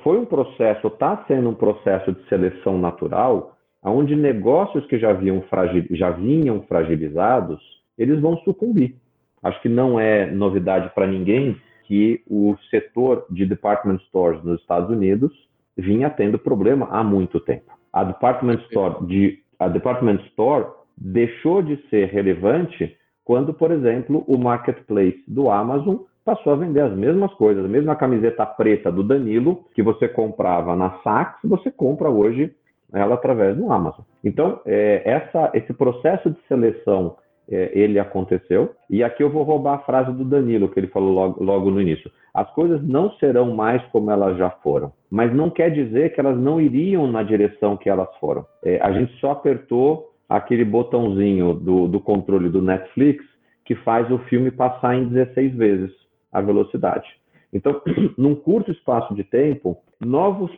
[0.04, 5.15] foi um processo, está sendo um processo de seleção natural, onde negócios que já,
[5.50, 7.62] fragil, já vinham fragilizados,
[7.97, 8.95] eles vão sucumbir.
[9.43, 14.89] Acho que não é novidade para ninguém que o setor de department stores nos Estados
[14.89, 15.32] Unidos
[15.77, 17.71] vinha tendo problema há muito tempo.
[17.91, 24.38] A department store, de, a department store deixou de ser relevante quando, por exemplo, o
[24.38, 27.65] marketplace do Amazon passou a vender as mesmas coisas.
[27.65, 32.54] A mesma camiseta preta do Danilo que você comprava na Saks, você compra hoje
[32.93, 34.04] ela através do Amazon.
[34.23, 37.15] Então, é, essa, esse processo de seleção
[37.55, 38.71] ele aconteceu.
[38.89, 41.81] E aqui eu vou roubar a frase do Danilo, que ele falou logo, logo, no
[41.81, 42.11] início.
[42.33, 46.37] As coisas não serão mais como elas já foram, mas não quer dizer que elas
[46.37, 48.45] não iriam na direção que elas foram.
[48.63, 53.25] É, a gente só apertou aquele botãozinho do, do controle do Netflix
[53.65, 55.91] que faz o filme passar em 16 vezes
[56.31, 57.07] a velocidade.
[57.53, 57.81] Então,
[58.17, 60.51] num curto espaço de tempo, novos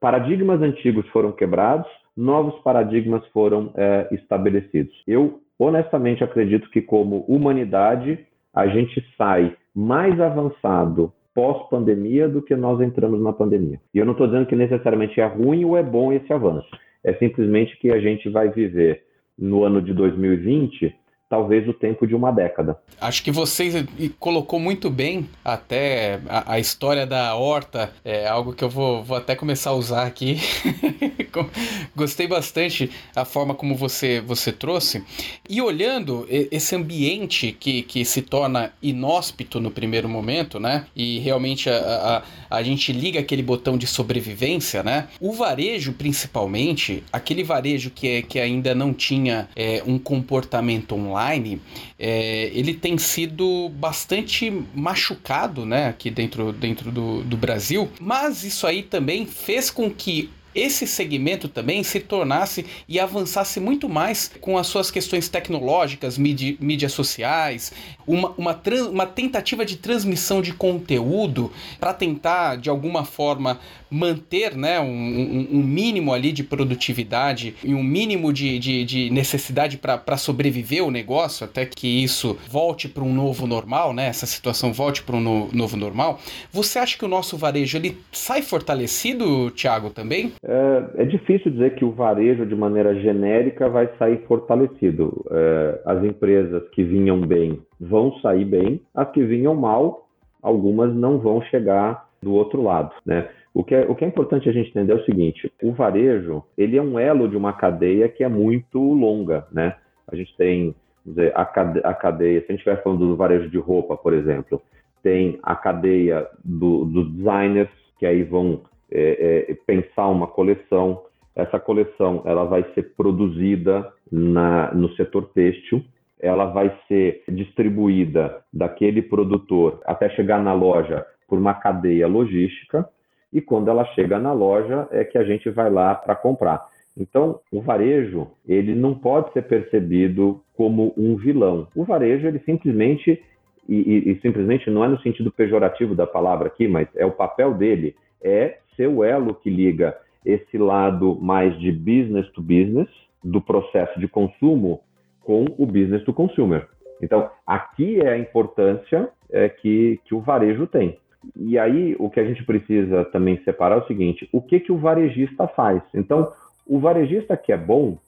[0.00, 1.86] paradigmas antigos foram quebrados,
[2.16, 4.94] novos paradigmas foram é, estabelecidos.
[5.06, 8.18] Eu honestamente acredito que, como humanidade,
[8.54, 13.78] a gente sai mais avançado pós-pandemia do que nós entramos na pandemia.
[13.94, 16.68] E eu não estou dizendo que necessariamente é ruim ou é bom esse avanço.
[17.04, 19.02] É simplesmente que a gente vai viver
[19.38, 20.94] no ano de 2020
[21.30, 22.76] talvez o tempo de uma década.
[23.00, 23.86] Acho que você
[24.18, 29.16] colocou muito bem até a, a história da horta, é algo que eu vou, vou
[29.16, 30.38] até começar a usar aqui.
[31.94, 35.04] Gostei bastante a forma como você, você trouxe.
[35.48, 40.86] E olhando esse ambiente que, que se torna inóspito no primeiro momento, né?
[40.96, 45.06] E realmente a, a, a gente liga aquele botão de sobrevivência, né?
[45.20, 51.19] O varejo, principalmente, aquele varejo que, é, que ainda não tinha é, um comportamento online
[51.20, 51.60] online,
[51.98, 58.66] é, ele tem sido bastante machucado, né, aqui dentro, dentro do, do Brasil, mas isso
[58.66, 64.58] aí também fez com que esse segmento também se tornasse e avançasse muito mais com
[64.58, 67.72] as suas questões tecnológicas, mídia, mídias sociais,
[68.06, 73.60] uma, uma, trans, uma tentativa de transmissão de conteúdo para tentar, de alguma forma,
[73.90, 79.10] manter né, um, um, um, mínimo ali de produtividade e um mínimo de, de, de
[79.10, 84.26] necessidade para sobreviver o negócio, até que isso volte para um novo normal, né, essa
[84.26, 86.20] situação volte para um no, novo normal.
[86.52, 90.32] Você acha que o nosso varejo ele sai fortalecido, Thiago, também?
[90.42, 95.24] É, é, difícil dizer que o varejo, de maneira genérica, vai sair fortalecido.
[95.30, 100.08] É, as empresas que vinham bem vão sair bem, as que vinham mal,
[100.42, 103.28] algumas não vão chegar do outro lado, né?
[103.52, 106.42] O que, é, o que é importante a gente entender é o seguinte: o varejo
[106.56, 109.76] ele é um elo de uma cadeia que é muito longa, né?
[110.06, 110.74] A gente tem
[111.04, 114.12] dizer, a, cadeia, a cadeia, se a gente estiver falando do varejo de roupa, por
[114.12, 114.60] exemplo,
[115.02, 121.02] tem a cadeia do, dos designers que aí vão é, é, pensar uma coleção.
[121.34, 125.82] Essa coleção ela vai ser produzida na, no setor têxtil,
[126.18, 132.86] ela vai ser distribuída daquele produtor até chegar na loja por uma cadeia logística
[133.32, 136.66] e quando ela chega na loja é que a gente vai lá para comprar.
[136.96, 141.68] Então, o varejo, ele não pode ser percebido como um vilão.
[141.74, 143.22] O varejo, ele simplesmente,
[143.68, 147.12] e, e, e simplesmente não é no sentido pejorativo da palavra aqui, mas é o
[147.12, 152.88] papel dele, é ser o elo que liga esse lado mais de business to business,
[153.22, 154.80] do processo de consumo,
[155.20, 156.66] com o business to consumer.
[157.02, 160.98] Então, aqui é a importância é, que, que o varejo tem.
[161.36, 164.72] E aí, o que a gente precisa também separar é o seguinte: o que, que
[164.72, 165.82] o varejista faz?
[165.94, 166.32] Então,
[166.66, 167.98] o varejista que é bom,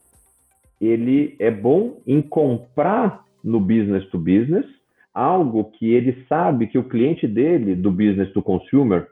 [0.81, 4.66] ele é bom em comprar no business to business
[5.14, 9.08] algo que ele sabe que o cliente dele, do business to consumer,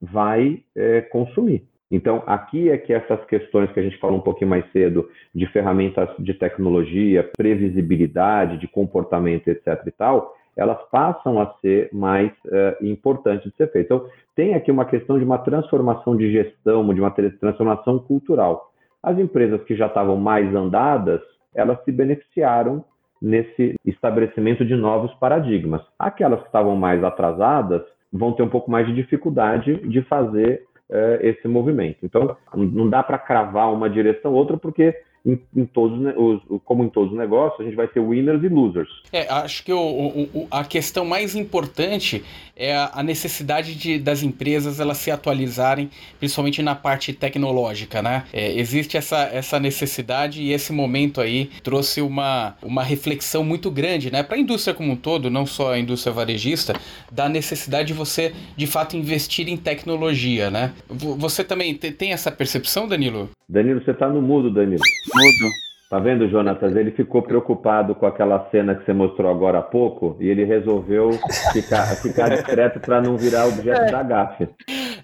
[0.00, 1.64] vai é, consumir.
[1.90, 5.46] Então, aqui é que essas questões que a gente falou um pouquinho mais cedo, de
[5.46, 9.80] ferramentas de tecnologia, previsibilidade, de comportamento, etc.
[9.86, 13.96] e tal, elas passam a ser mais uh, importantes de ser feitas.
[13.96, 18.72] Então, tem aqui uma questão de uma transformação de gestão, de uma transformação cultural.
[19.02, 21.20] As empresas que já estavam mais andadas,
[21.54, 22.84] elas se beneficiaram
[23.20, 25.82] nesse estabelecimento de novos paradigmas.
[25.98, 27.82] Aquelas que estavam mais atrasadas
[28.14, 31.98] vão ter um pouco mais de dificuldade de fazer uh, esse movimento.
[32.04, 34.94] Então, não dá para cravar uma direção ou outra, porque
[35.24, 38.48] em, em todos os, como em todos os negócios, a gente vai ter winners e
[38.48, 38.88] losers.
[39.12, 42.22] É, acho que o, o, a questão mais importante
[42.56, 48.24] é a necessidade de, das empresas elas se atualizarem, principalmente na parte tecnológica, né?
[48.32, 54.12] É, existe essa, essa necessidade e esse momento aí trouxe uma, uma reflexão muito grande,
[54.12, 54.22] né?
[54.22, 56.74] Para a indústria como um todo, não só a indústria varejista,
[57.10, 60.72] da necessidade de você, de fato, investir em tecnologia, né?
[60.88, 63.30] Você também tem essa percepção, Danilo?
[63.48, 64.82] Danilo, você está no mudo, Danilo.
[65.14, 65.52] Mudo.
[65.90, 66.74] Tá vendo, Jonatas?
[66.74, 71.10] Ele ficou preocupado com aquela cena que você mostrou agora há pouco e ele resolveu
[71.52, 73.90] ficar, ficar discreto para não virar objeto é.
[73.92, 74.48] da gafe.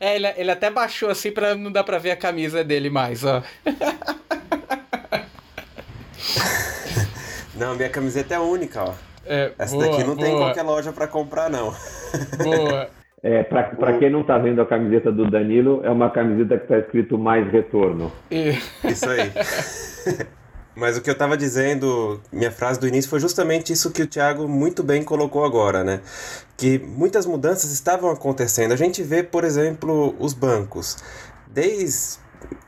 [0.00, 3.24] É, ele, ele até baixou assim para não dar para ver a camisa dele mais,
[3.24, 3.42] ó.
[7.60, 8.94] Não, minha camiseta é única, ó.
[9.26, 10.26] É, Essa boa, daqui não boa.
[10.26, 11.74] tem qualquer loja para comprar, não.
[12.42, 12.88] Boa.
[13.22, 16.78] É, para quem não está vendo a camiseta do Danilo, é uma camiseta que está
[16.78, 18.10] escrito mais retorno.
[18.82, 19.30] Isso aí.
[20.74, 24.06] Mas o que eu estava dizendo, minha frase do início foi justamente isso que o
[24.06, 26.00] Thiago muito bem colocou agora, né?
[26.56, 28.72] Que muitas mudanças estavam acontecendo.
[28.72, 30.96] A gente vê, por exemplo, os bancos.
[31.48, 32.18] Desde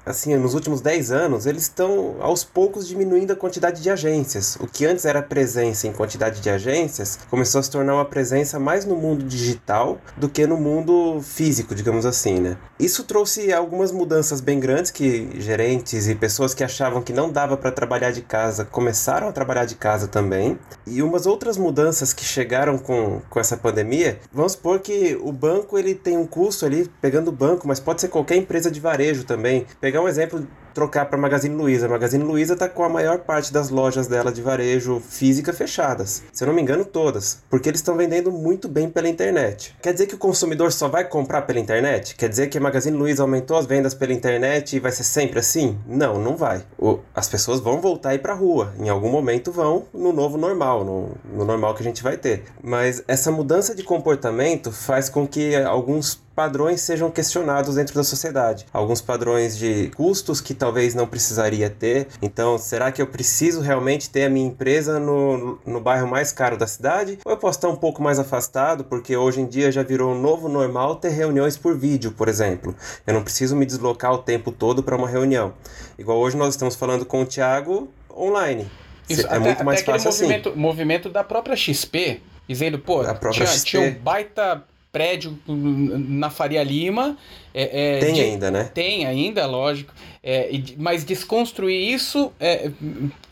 [0.04, 4.56] assim, nos últimos 10 anos, eles estão aos poucos diminuindo a quantidade de agências.
[4.60, 8.58] O que antes era presença em quantidade de agências, começou a se tornar uma presença
[8.58, 12.56] mais no mundo digital do que no mundo físico, digamos assim, né?
[12.78, 17.56] Isso trouxe algumas mudanças bem grandes que gerentes e pessoas que achavam que não dava
[17.56, 20.58] para trabalhar de casa começaram a trabalhar de casa também.
[20.86, 25.78] E umas outras mudanças que chegaram com, com essa pandemia, vamos supor que o banco
[25.78, 29.24] ele tem um custo ali, pegando o banco, mas pode ser qualquer empresa de varejo
[29.24, 31.86] também pegar um exemplo, trocar para Magazine Luiza.
[31.86, 36.22] A Magazine Luiza está com a maior parte das lojas dela de varejo física fechadas.
[36.32, 37.42] Se eu não me engano, todas.
[37.48, 39.74] Porque eles estão vendendo muito bem pela internet.
[39.82, 42.14] Quer dizer que o consumidor só vai comprar pela internet?
[42.16, 45.38] Quer dizer que a Magazine Luiza aumentou as vendas pela internet e vai ser sempre
[45.38, 45.78] assim?
[45.86, 46.64] Não, não vai.
[46.78, 48.72] O, as pessoas vão voltar a ir para rua.
[48.78, 52.44] Em algum momento vão no novo normal, no, no normal que a gente vai ter.
[52.62, 58.66] Mas essa mudança de comportamento faz com que alguns padrões sejam questionados dentro da sociedade.
[58.72, 62.06] Alguns padrões de custos que talvez não precisaria ter.
[62.22, 66.56] Então, será que eu preciso realmente ter a minha empresa no, no bairro mais caro
[66.56, 67.18] da cidade?
[67.24, 70.48] Ou eu posso estar um pouco mais afastado, porque hoje em dia já virou novo
[70.48, 72.76] normal ter reuniões por vídeo, por exemplo.
[73.04, 75.52] Eu não preciso me deslocar o tempo todo para uma reunião.
[75.98, 78.70] Igual hoje nós estamos falando com o Thiago online.
[79.08, 80.58] Isso, é até, muito mais fácil movimento, assim.
[80.58, 83.02] movimento da própria XP, dizendo, pô,
[83.32, 83.68] tinha, XP.
[83.68, 87.16] tinha um baita prédio na Faria Lima.
[87.54, 88.70] É, é, tem de, ainda, né?
[88.72, 89.92] Tem ainda, lógico.
[90.22, 92.70] É, mas desconstruir isso, é,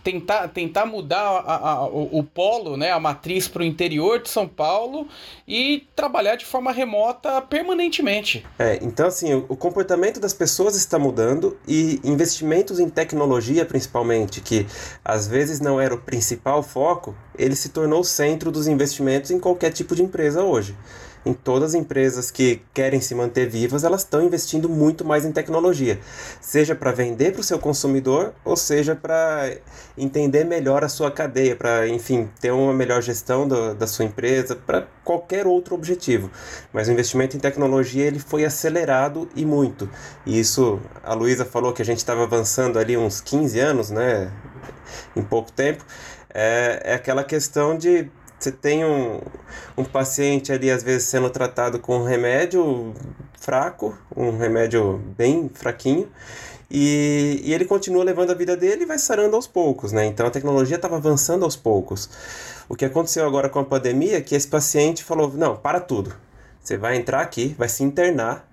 [0.03, 4.29] tentar, tentar mudar a, a, o, o, polo, né, a matriz para o interior de
[4.29, 5.07] São Paulo
[5.47, 8.45] e trabalhar de forma remota permanentemente.
[8.59, 14.41] É, então assim, o, o comportamento das pessoas está mudando e investimentos em tecnologia, principalmente,
[14.41, 14.67] que
[15.05, 19.39] às vezes não era o principal foco, ele se tornou o centro dos investimentos em
[19.39, 20.75] qualquer tipo de empresa hoje
[21.25, 25.33] em todas as empresas que querem se manter vivas, elas estão investindo muito mais em
[25.33, 25.99] tecnologia,
[26.41, 29.53] seja para vender para o seu consumidor, ou seja para
[29.97, 34.57] entender melhor a sua cadeia, para, enfim, ter uma melhor gestão do, da sua empresa,
[34.57, 36.31] para qualquer outro objetivo.
[36.73, 39.89] Mas o investimento em tecnologia ele foi acelerado e muito.
[40.25, 44.33] E isso, a Luísa falou que a gente estava avançando ali uns 15 anos, né,
[45.15, 45.85] em pouco tempo.
[46.33, 48.09] É, é aquela questão de
[48.41, 49.21] você tem um,
[49.77, 52.95] um paciente ali, às vezes, sendo tratado com um remédio
[53.39, 56.09] fraco, um remédio bem fraquinho,
[56.71, 60.07] e, e ele continua levando a vida dele e vai sarando aos poucos, né?
[60.07, 62.09] Então a tecnologia estava avançando aos poucos.
[62.69, 66.15] O que aconteceu agora com a pandemia é que esse paciente falou: não, para tudo.
[66.63, 68.50] Você vai entrar aqui, vai se internar,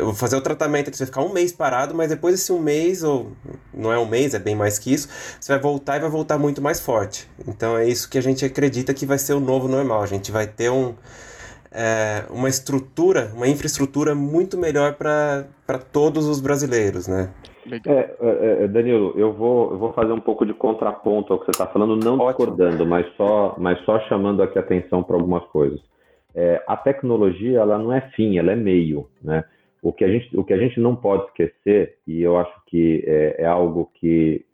[0.00, 3.02] vou fazer o tratamento você vai ficar um mês parado, mas depois desse um mês,
[3.02, 3.32] ou
[3.72, 5.08] não é um mês, é bem mais que isso,
[5.40, 7.28] você vai voltar e vai voltar muito mais forte.
[7.46, 10.02] Então é isso que a gente acredita que vai ser o novo normal.
[10.02, 10.94] A gente vai ter um,
[11.70, 17.30] é, uma estrutura, uma infraestrutura muito melhor para todos os brasileiros, né?
[17.86, 21.46] É, é, é, Danilo, eu vou, eu vou fazer um pouco de contraponto ao que
[21.46, 22.26] você está falando, não Ótimo.
[22.28, 25.80] discordando, mas só, mas só chamando aqui atenção para algumas coisas.
[26.34, 29.44] É, a tecnologia ela não é fim, ela é meio, né?
[29.82, 33.02] O que a gente, o que a gente não pode esquecer, e eu acho que
[33.06, 34.44] é, é algo que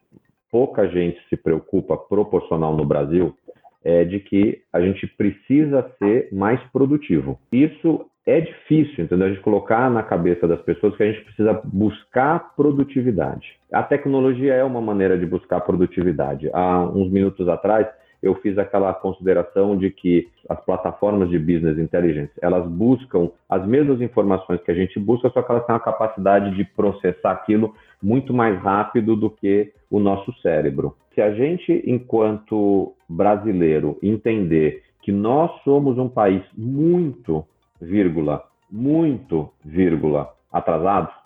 [0.50, 3.36] pouca gente se preocupa proporcional no Brasil,
[3.84, 7.38] é de que a gente precisa ser mais produtivo.
[7.52, 9.26] Isso é difícil, entendeu?
[9.26, 13.56] A gente colocar na cabeça das pessoas que a gente precisa buscar produtividade.
[13.72, 16.50] A tecnologia é uma maneira de buscar produtividade.
[16.52, 17.86] Há uns minutos atrás,
[18.22, 24.00] eu fiz aquela consideração de que as plataformas de business intelligence, elas buscam as mesmas
[24.00, 28.32] informações que a gente busca, só que elas têm a capacidade de processar aquilo muito
[28.32, 30.94] mais rápido do que o nosso cérebro.
[31.14, 37.44] Se a gente, enquanto brasileiro, entender que nós somos um país muito,
[37.80, 40.32] vírgula, muito, vírgula,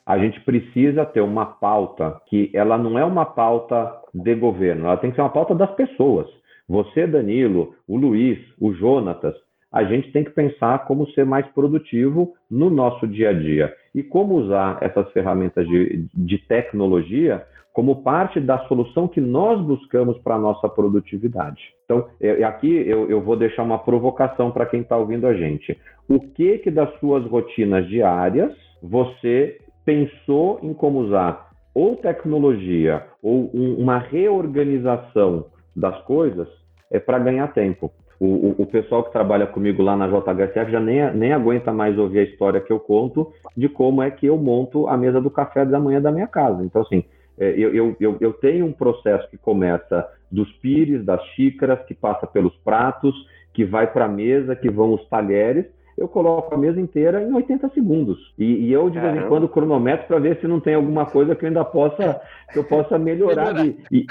[0.06, 4.96] a gente precisa ter uma pauta que ela não é uma pauta de governo, ela
[4.96, 6.26] tem que ser uma pauta das pessoas.
[6.68, 9.34] Você, Danilo, o Luiz, o Jonatas,
[9.72, 14.02] a gente tem que pensar como ser mais produtivo no nosso dia a dia e
[14.02, 17.42] como usar essas ferramentas de, de tecnologia
[17.72, 21.62] como parte da solução que nós buscamos para a nossa produtividade.
[21.84, 25.78] Então, eu, aqui eu, eu, vou deixar uma provocação para quem está ouvindo a gente.
[26.06, 28.52] O que que das suas rotinas diárias
[28.82, 36.48] você pensou em como usar ou tecnologia ou um, uma reorganização das coisas
[36.90, 37.92] é para ganhar tempo.
[38.20, 41.98] O, o, o, pessoal que trabalha comigo lá na JHSF já nem, nem aguenta mais
[41.98, 45.28] ouvir a história que eu conto de como é que eu monto a mesa do
[45.28, 46.64] café da manhã da minha casa.
[46.64, 47.04] Então, assim,
[47.36, 51.94] é, eu, eu, eu, eu tenho um processo que começa dos pires, das xícaras, que
[51.94, 53.14] passa pelos pratos,
[53.52, 55.66] que vai para a mesa, que vão os talheres,
[55.96, 58.18] eu coloco a mesa inteira em 80 segundos.
[58.38, 61.34] E, e eu, de vez em quando, cronometro para ver se não tem alguma coisa
[61.34, 62.20] que eu ainda possa,
[62.52, 63.54] que eu possa melhorar.
[63.54, 63.66] melhorar.
[63.66, 64.06] E, e,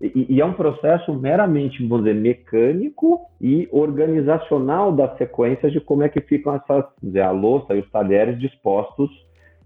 [0.00, 6.08] e, é um processo meramente, vamos dizer, mecânico e organizacional das sequências de como é
[6.08, 9.10] que ficam essas, dizer, a louça e os talheres dispostos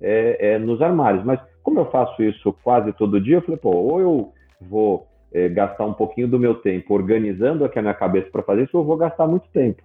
[0.01, 1.25] é, é, nos armários.
[1.25, 5.49] Mas como eu faço isso quase todo dia, eu falei, pô, ou eu vou é,
[5.49, 8.85] gastar um pouquinho do meu tempo organizando aqui a minha cabeça para fazer isso, ou
[8.85, 9.83] eu vou gastar muito tempo.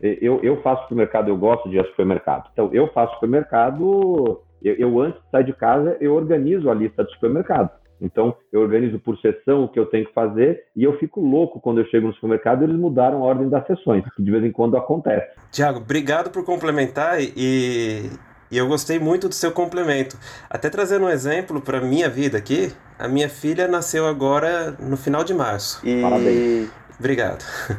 [0.00, 2.50] Eu, eu faço supermercado, eu gosto de ir ao supermercado.
[2.52, 7.02] Então, eu faço supermercado, eu, eu antes de sair de casa, eu organizo a lista
[7.04, 7.70] de supermercado.
[8.00, 11.60] Então, eu organizo por sessão o que eu tenho que fazer e eu fico louco
[11.60, 14.52] quando eu chego no supermercado eles mudaram a ordem das sessões, que de vez em
[14.52, 15.26] quando acontece.
[15.50, 18.10] Tiago, obrigado por complementar e,
[18.50, 20.18] e eu gostei muito do seu complemento.
[20.50, 25.24] Até trazendo um exemplo para minha vida aqui, a minha filha nasceu agora no final
[25.24, 25.80] de março.
[25.86, 26.02] E...
[26.02, 26.70] Parabéns.
[26.98, 27.44] Obrigado.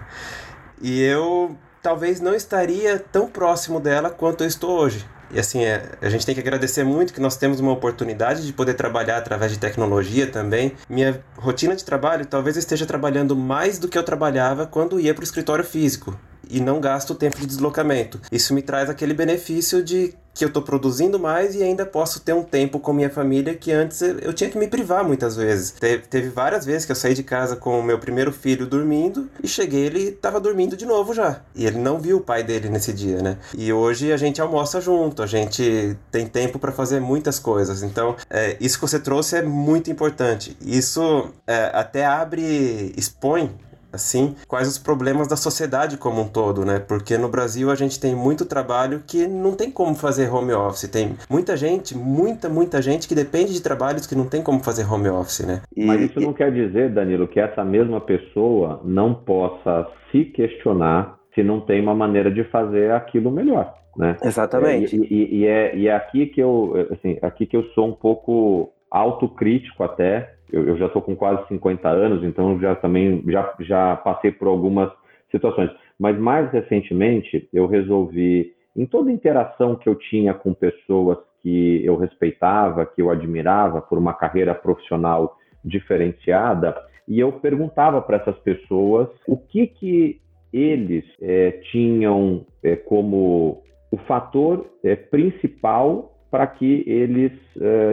[0.82, 5.06] E eu talvez não estaria tão próximo dela quanto eu estou hoje.
[5.32, 8.54] E assim, é, a gente tem que agradecer muito que nós temos uma oportunidade de
[8.54, 10.74] poder trabalhar através de tecnologia também.
[10.90, 15.22] Minha rotina de trabalho, talvez esteja trabalhando mais do que eu trabalhava quando ia para
[15.22, 16.18] o escritório físico
[16.50, 18.22] e não gasto tempo de deslocamento.
[18.32, 22.34] Isso me traz aquele benefício de que eu estou produzindo mais e ainda posso ter
[22.34, 25.72] um tempo com minha família que antes eu tinha que me privar muitas vezes.
[25.72, 29.30] Te teve várias vezes que eu saí de casa com o meu primeiro filho dormindo
[29.44, 31.42] e cheguei ele estava dormindo de novo já.
[31.56, 33.38] E ele não viu o pai dele nesse dia, né?
[33.58, 37.84] E hoje a gente almoça junto, a gente tem tempo para fazer muitas coisas.
[37.84, 40.58] Então, é, isso que você trouxe é muito importante.
[40.62, 43.52] Isso é, até abre, expõe
[43.92, 46.80] assim, quais os problemas da sociedade como um todo, né?
[46.80, 50.90] Porque no Brasil a gente tem muito trabalho que não tem como fazer home office.
[50.90, 54.92] Tem muita gente, muita, muita gente que depende de trabalhos que não tem como fazer
[54.92, 55.62] home office, né?
[55.76, 61.18] E, Mas isso não quer dizer, Danilo, que essa mesma pessoa não possa se questionar
[61.34, 63.74] se não tem uma maneira de fazer aquilo melhor.
[63.96, 64.16] Né?
[64.24, 64.96] Exatamente.
[64.96, 67.88] É, e, e, e, é, e é aqui que eu, assim, aqui que eu sou
[67.88, 73.24] um pouco autocrítico até, eu, eu já estou com quase 50 anos, então já também
[73.28, 74.92] já, já passei por algumas
[75.32, 75.70] situações.
[76.00, 81.96] Mas mais recentemente eu resolvi, em toda interação que eu tinha com pessoas que eu
[81.96, 86.76] respeitava, que eu admirava por uma carreira profissional diferenciada,
[87.08, 90.22] e eu perguntava para essas pessoas o que que
[90.52, 97.32] eles é, tinham é, como o fator é, principal para que eles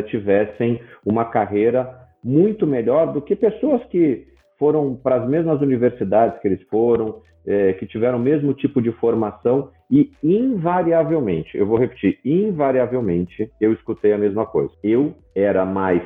[0.09, 4.27] tivessem uma carreira muito melhor do que pessoas que
[4.59, 8.91] foram para as mesmas universidades que eles foram, é, que tiveram o mesmo tipo de
[8.93, 14.73] formação e invariavelmente, eu vou repetir, invariavelmente eu escutei a mesma coisa.
[14.83, 16.03] Eu era mais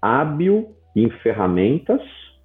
[0.00, 2.00] hábil em ferramentas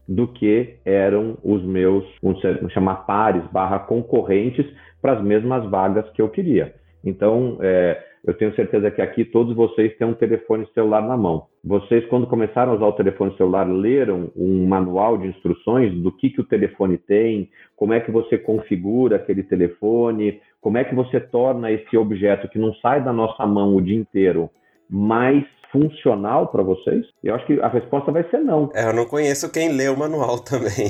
[0.07, 4.65] do que eram os meus, vamos chamar pares, barra concorrentes
[5.01, 6.73] para as mesmas vagas que eu queria.
[7.03, 11.47] Então, é, eu tenho certeza que aqui todos vocês têm um telefone celular na mão.
[11.63, 16.29] Vocês, quando começaram a usar o telefone celular, leram um manual de instruções do que,
[16.29, 21.19] que o telefone tem, como é que você configura aquele telefone, como é que você
[21.19, 24.49] torna esse objeto que não sai da nossa mão o dia inteiro
[24.89, 27.05] mais funcional para vocês?
[27.23, 28.69] Eu acho que a resposta vai ser não.
[28.73, 30.87] É, eu não conheço quem lê o manual também.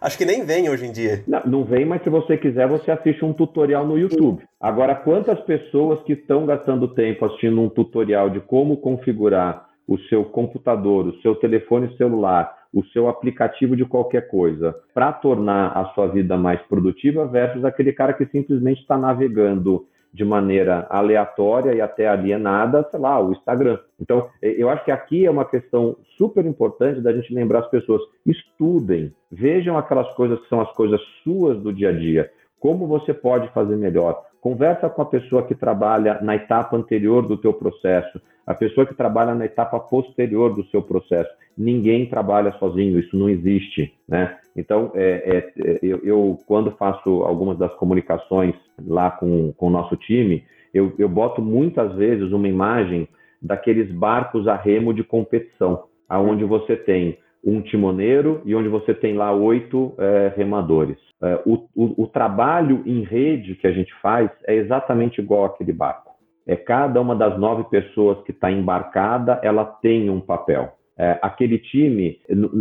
[0.00, 1.22] acho que nem vem hoje em dia.
[1.26, 4.42] Não, não vem, mas se você quiser, você assiste um tutorial no YouTube.
[4.60, 10.24] Agora, quantas pessoas que estão gastando tempo assistindo um tutorial de como configurar o seu
[10.24, 16.08] computador, o seu telefone celular, o seu aplicativo de qualquer coisa, para tornar a sua
[16.08, 22.06] vida mais produtiva, versus aquele cara que simplesmente está navegando de maneira aleatória e até
[22.06, 23.78] alienada, sei lá, o Instagram.
[24.00, 28.00] Então, eu acho que aqui é uma questão super importante da gente lembrar as pessoas:
[28.24, 33.12] estudem, vejam aquelas coisas que são as coisas suas do dia a dia, como você
[33.12, 34.22] pode fazer melhor.
[34.44, 38.94] Conversa com a pessoa que trabalha na etapa anterior do teu processo, a pessoa que
[38.94, 41.30] trabalha na etapa posterior do seu processo.
[41.56, 44.36] Ninguém trabalha sozinho, isso não existe, né?
[44.54, 48.54] Então, é, é, eu, eu, quando faço algumas das comunicações
[48.86, 53.08] lá com, com o nosso time, eu, eu boto muitas vezes uma imagem
[53.40, 59.14] daqueles barcos a remo de competição, aonde você tem um timoneiro e onde você tem
[59.14, 60.96] lá oito é, remadores.
[61.22, 65.72] É, o, o, o, trabalho em rede que a gente faz é exatamente igual aquele
[65.72, 66.12] barco.
[66.46, 70.72] É cada uma das nove pessoas que está embarcada, ela tem um papel.
[70.96, 72.20] É, aquele time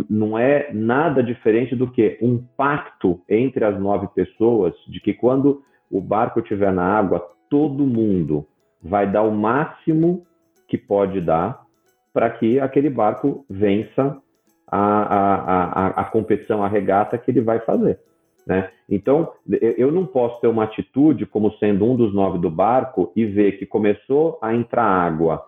[0.10, 5.62] não é nada diferente do que um pacto entre as nove pessoas de que quando
[5.92, 8.48] o barco estiver na água, todo mundo
[8.82, 10.26] vai dar o máximo
[10.68, 11.62] que pode dar
[12.12, 14.18] para que aquele barco vença
[14.76, 18.00] a, a, a, a competição, a regata que ele vai fazer.
[18.46, 18.72] Né?
[18.90, 19.32] Então,
[19.78, 23.54] eu não posso ter uma atitude como sendo um dos nove do barco e ver
[23.54, 25.46] que começou a entrar água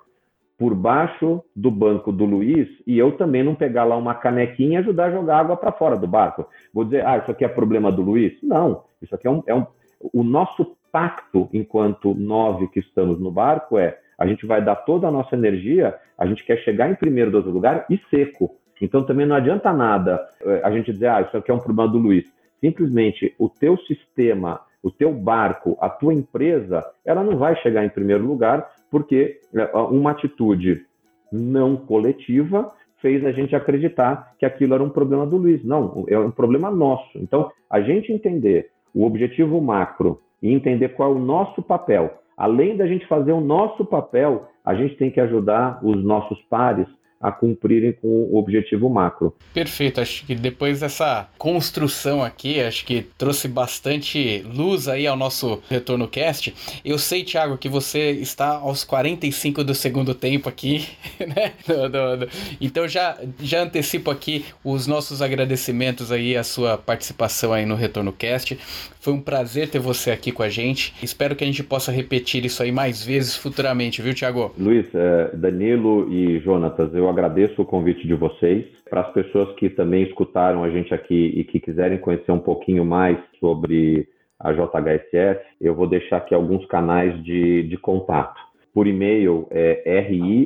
[0.57, 4.81] por baixo do banco do Luiz e eu também não pegar lá uma canequinha e
[4.83, 6.47] ajudar a jogar água para fora do barco.
[6.73, 8.33] Vou dizer, ah, isso aqui é problema do Luiz?
[8.41, 9.65] Não, isso aqui é um, é um.
[10.13, 15.07] O nosso pacto enquanto nove que estamos no barco é a gente vai dar toda
[15.07, 18.55] a nossa energia, a gente quer chegar em primeiro do outro lugar e seco.
[18.81, 21.91] Então também não adianta nada eh, a gente dizer, ah, isso aqui é um problema
[21.91, 22.25] do Luiz.
[22.59, 27.89] Simplesmente o teu sistema, o teu barco, a tua empresa, ela não vai chegar em
[27.89, 30.85] primeiro lugar porque eh, uma atitude
[31.31, 32.71] não coletiva
[33.01, 35.63] fez a gente acreditar que aquilo era um problema do Luiz.
[35.63, 37.17] Não, é um problema nosso.
[37.17, 42.13] Então, a gente entender o objetivo macro e entender qual é o nosso papel.
[42.37, 46.87] Além da gente fazer o nosso papel, a gente tem que ajudar os nossos pares
[47.25, 49.33] a cumprirem com o objetivo macro.
[49.53, 55.61] Perfeito, acho que depois dessa construção aqui, acho que trouxe bastante luz aí ao nosso
[55.67, 56.53] retorno cast.
[56.83, 60.87] Eu sei, Thiago, que você está aos 45 do segundo tempo aqui,
[61.19, 61.53] né?
[61.67, 62.29] Do, do, do.
[62.61, 68.13] Então já, já antecipo aqui os nossos agradecimentos aí à sua participação aí no retorno
[68.13, 68.57] cast.
[68.99, 70.93] Foi um prazer ter você aqui com a gente.
[71.01, 74.51] Espero que a gente possa repetir isso aí mais vezes futuramente, viu, Thiago?
[74.57, 78.65] Luiz, é, Danilo e Jonatas, eu agradeço o convite de vocês.
[78.89, 82.83] Para as pessoas que também escutaram a gente aqui e que quiserem conhecer um pouquinho
[82.83, 84.07] mais sobre
[84.37, 88.39] a JHSF, eu vou deixar aqui alguns canais de, de contato.
[88.73, 90.45] Por e-mail é ri.jhsf.com.br.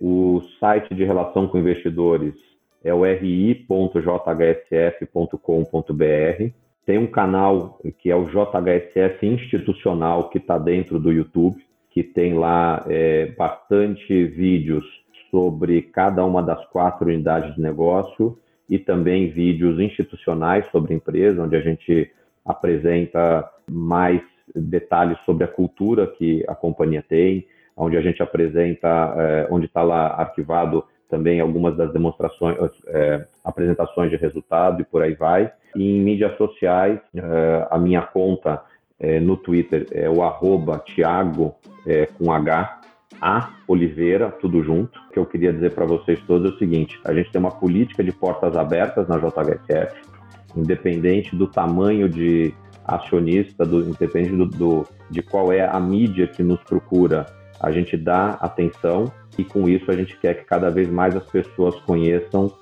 [0.00, 2.34] O site de relação com investidores
[2.82, 3.56] é o ri.jhsf.com.br.
[6.84, 11.65] Tem um canal que é o JHSF Institucional, que está dentro do YouTube,
[11.96, 14.84] que tem lá é, bastante vídeos
[15.30, 18.38] sobre cada uma das quatro unidades de negócio
[18.68, 22.12] e também vídeos institucionais sobre a empresa, onde a gente
[22.44, 24.20] apresenta mais
[24.54, 29.82] detalhes sobre a cultura que a companhia tem, onde a gente apresenta, é, onde está
[29.82, 35.50] lá arquivado também algumas das demonstrações, é, apresentações de resultado e por aí vai.
[35.74, 38.62] E em mídias sociais, é, a minha conta
[38.98, 41.54] é, no Twitter é o arroba Thiago
[41.86, 42.80] é, com H,
[43.20, 44.98] A Oliveira, tudo junto.
[45.08, 47.50] O que eu queria dizer para vocês todos é o seguinte: a gente tem uma
[47.50, 49.94] política de portas abertas na JHSF,
[50.56, 56.42] independente do tamanho de acionista, do, independente do, do, de qual é a mídia que
[56.42, 57.26] nos procura,
[57.60, 61.24] a gente dá atenção e com isso a gente quer que cada vez mais as
[61.24, 62.52] pessoas conheçam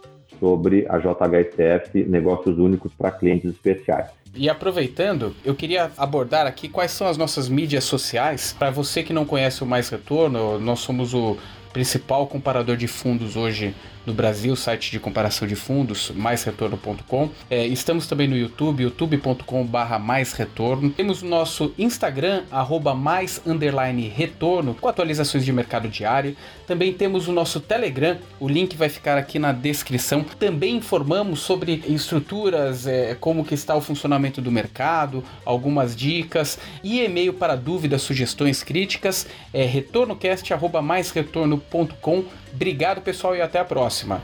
[0.41, 4.24] sobre a JHSF, negócios únicos para clientes especiais.
[4.37, 8.55] E aproveitando, eu queria abordar aqui quais são as nossas mídias sociais.
[8.59, 11.37] Para você que não conhece o Mais Retorno, nós somos o
[11.73, 13.75] principal comparador de fundos hoje
[14.07, 17.31] no Brasil, site de comparação de fundos, maisretorno.com.
[17.51, 20.91] É, estamos também no YouTube, youtube.com/barra maisretorno.
[20.91, 26.37] Temos o nosso Instagram, arroba mais underline retorno, com atualizações de mercado diário.
[26.67, 30.25] Também temos o nosso Telegram, o link vai ficar aqui na descrição.
[30.39, 37.01] Também informamos sobre estruturas, é, como que está o funcionamento do mercado, algumas dicas e
[37.01, 42.25] e-mail para dúvidas, sugestões, críticas, é retornocast@maisretorno.com.
[42.55, 44.23] Obrigado, pessoal, e até a próxima.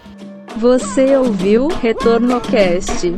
[0.57, 3.13] Você ouviu Retorno Cast.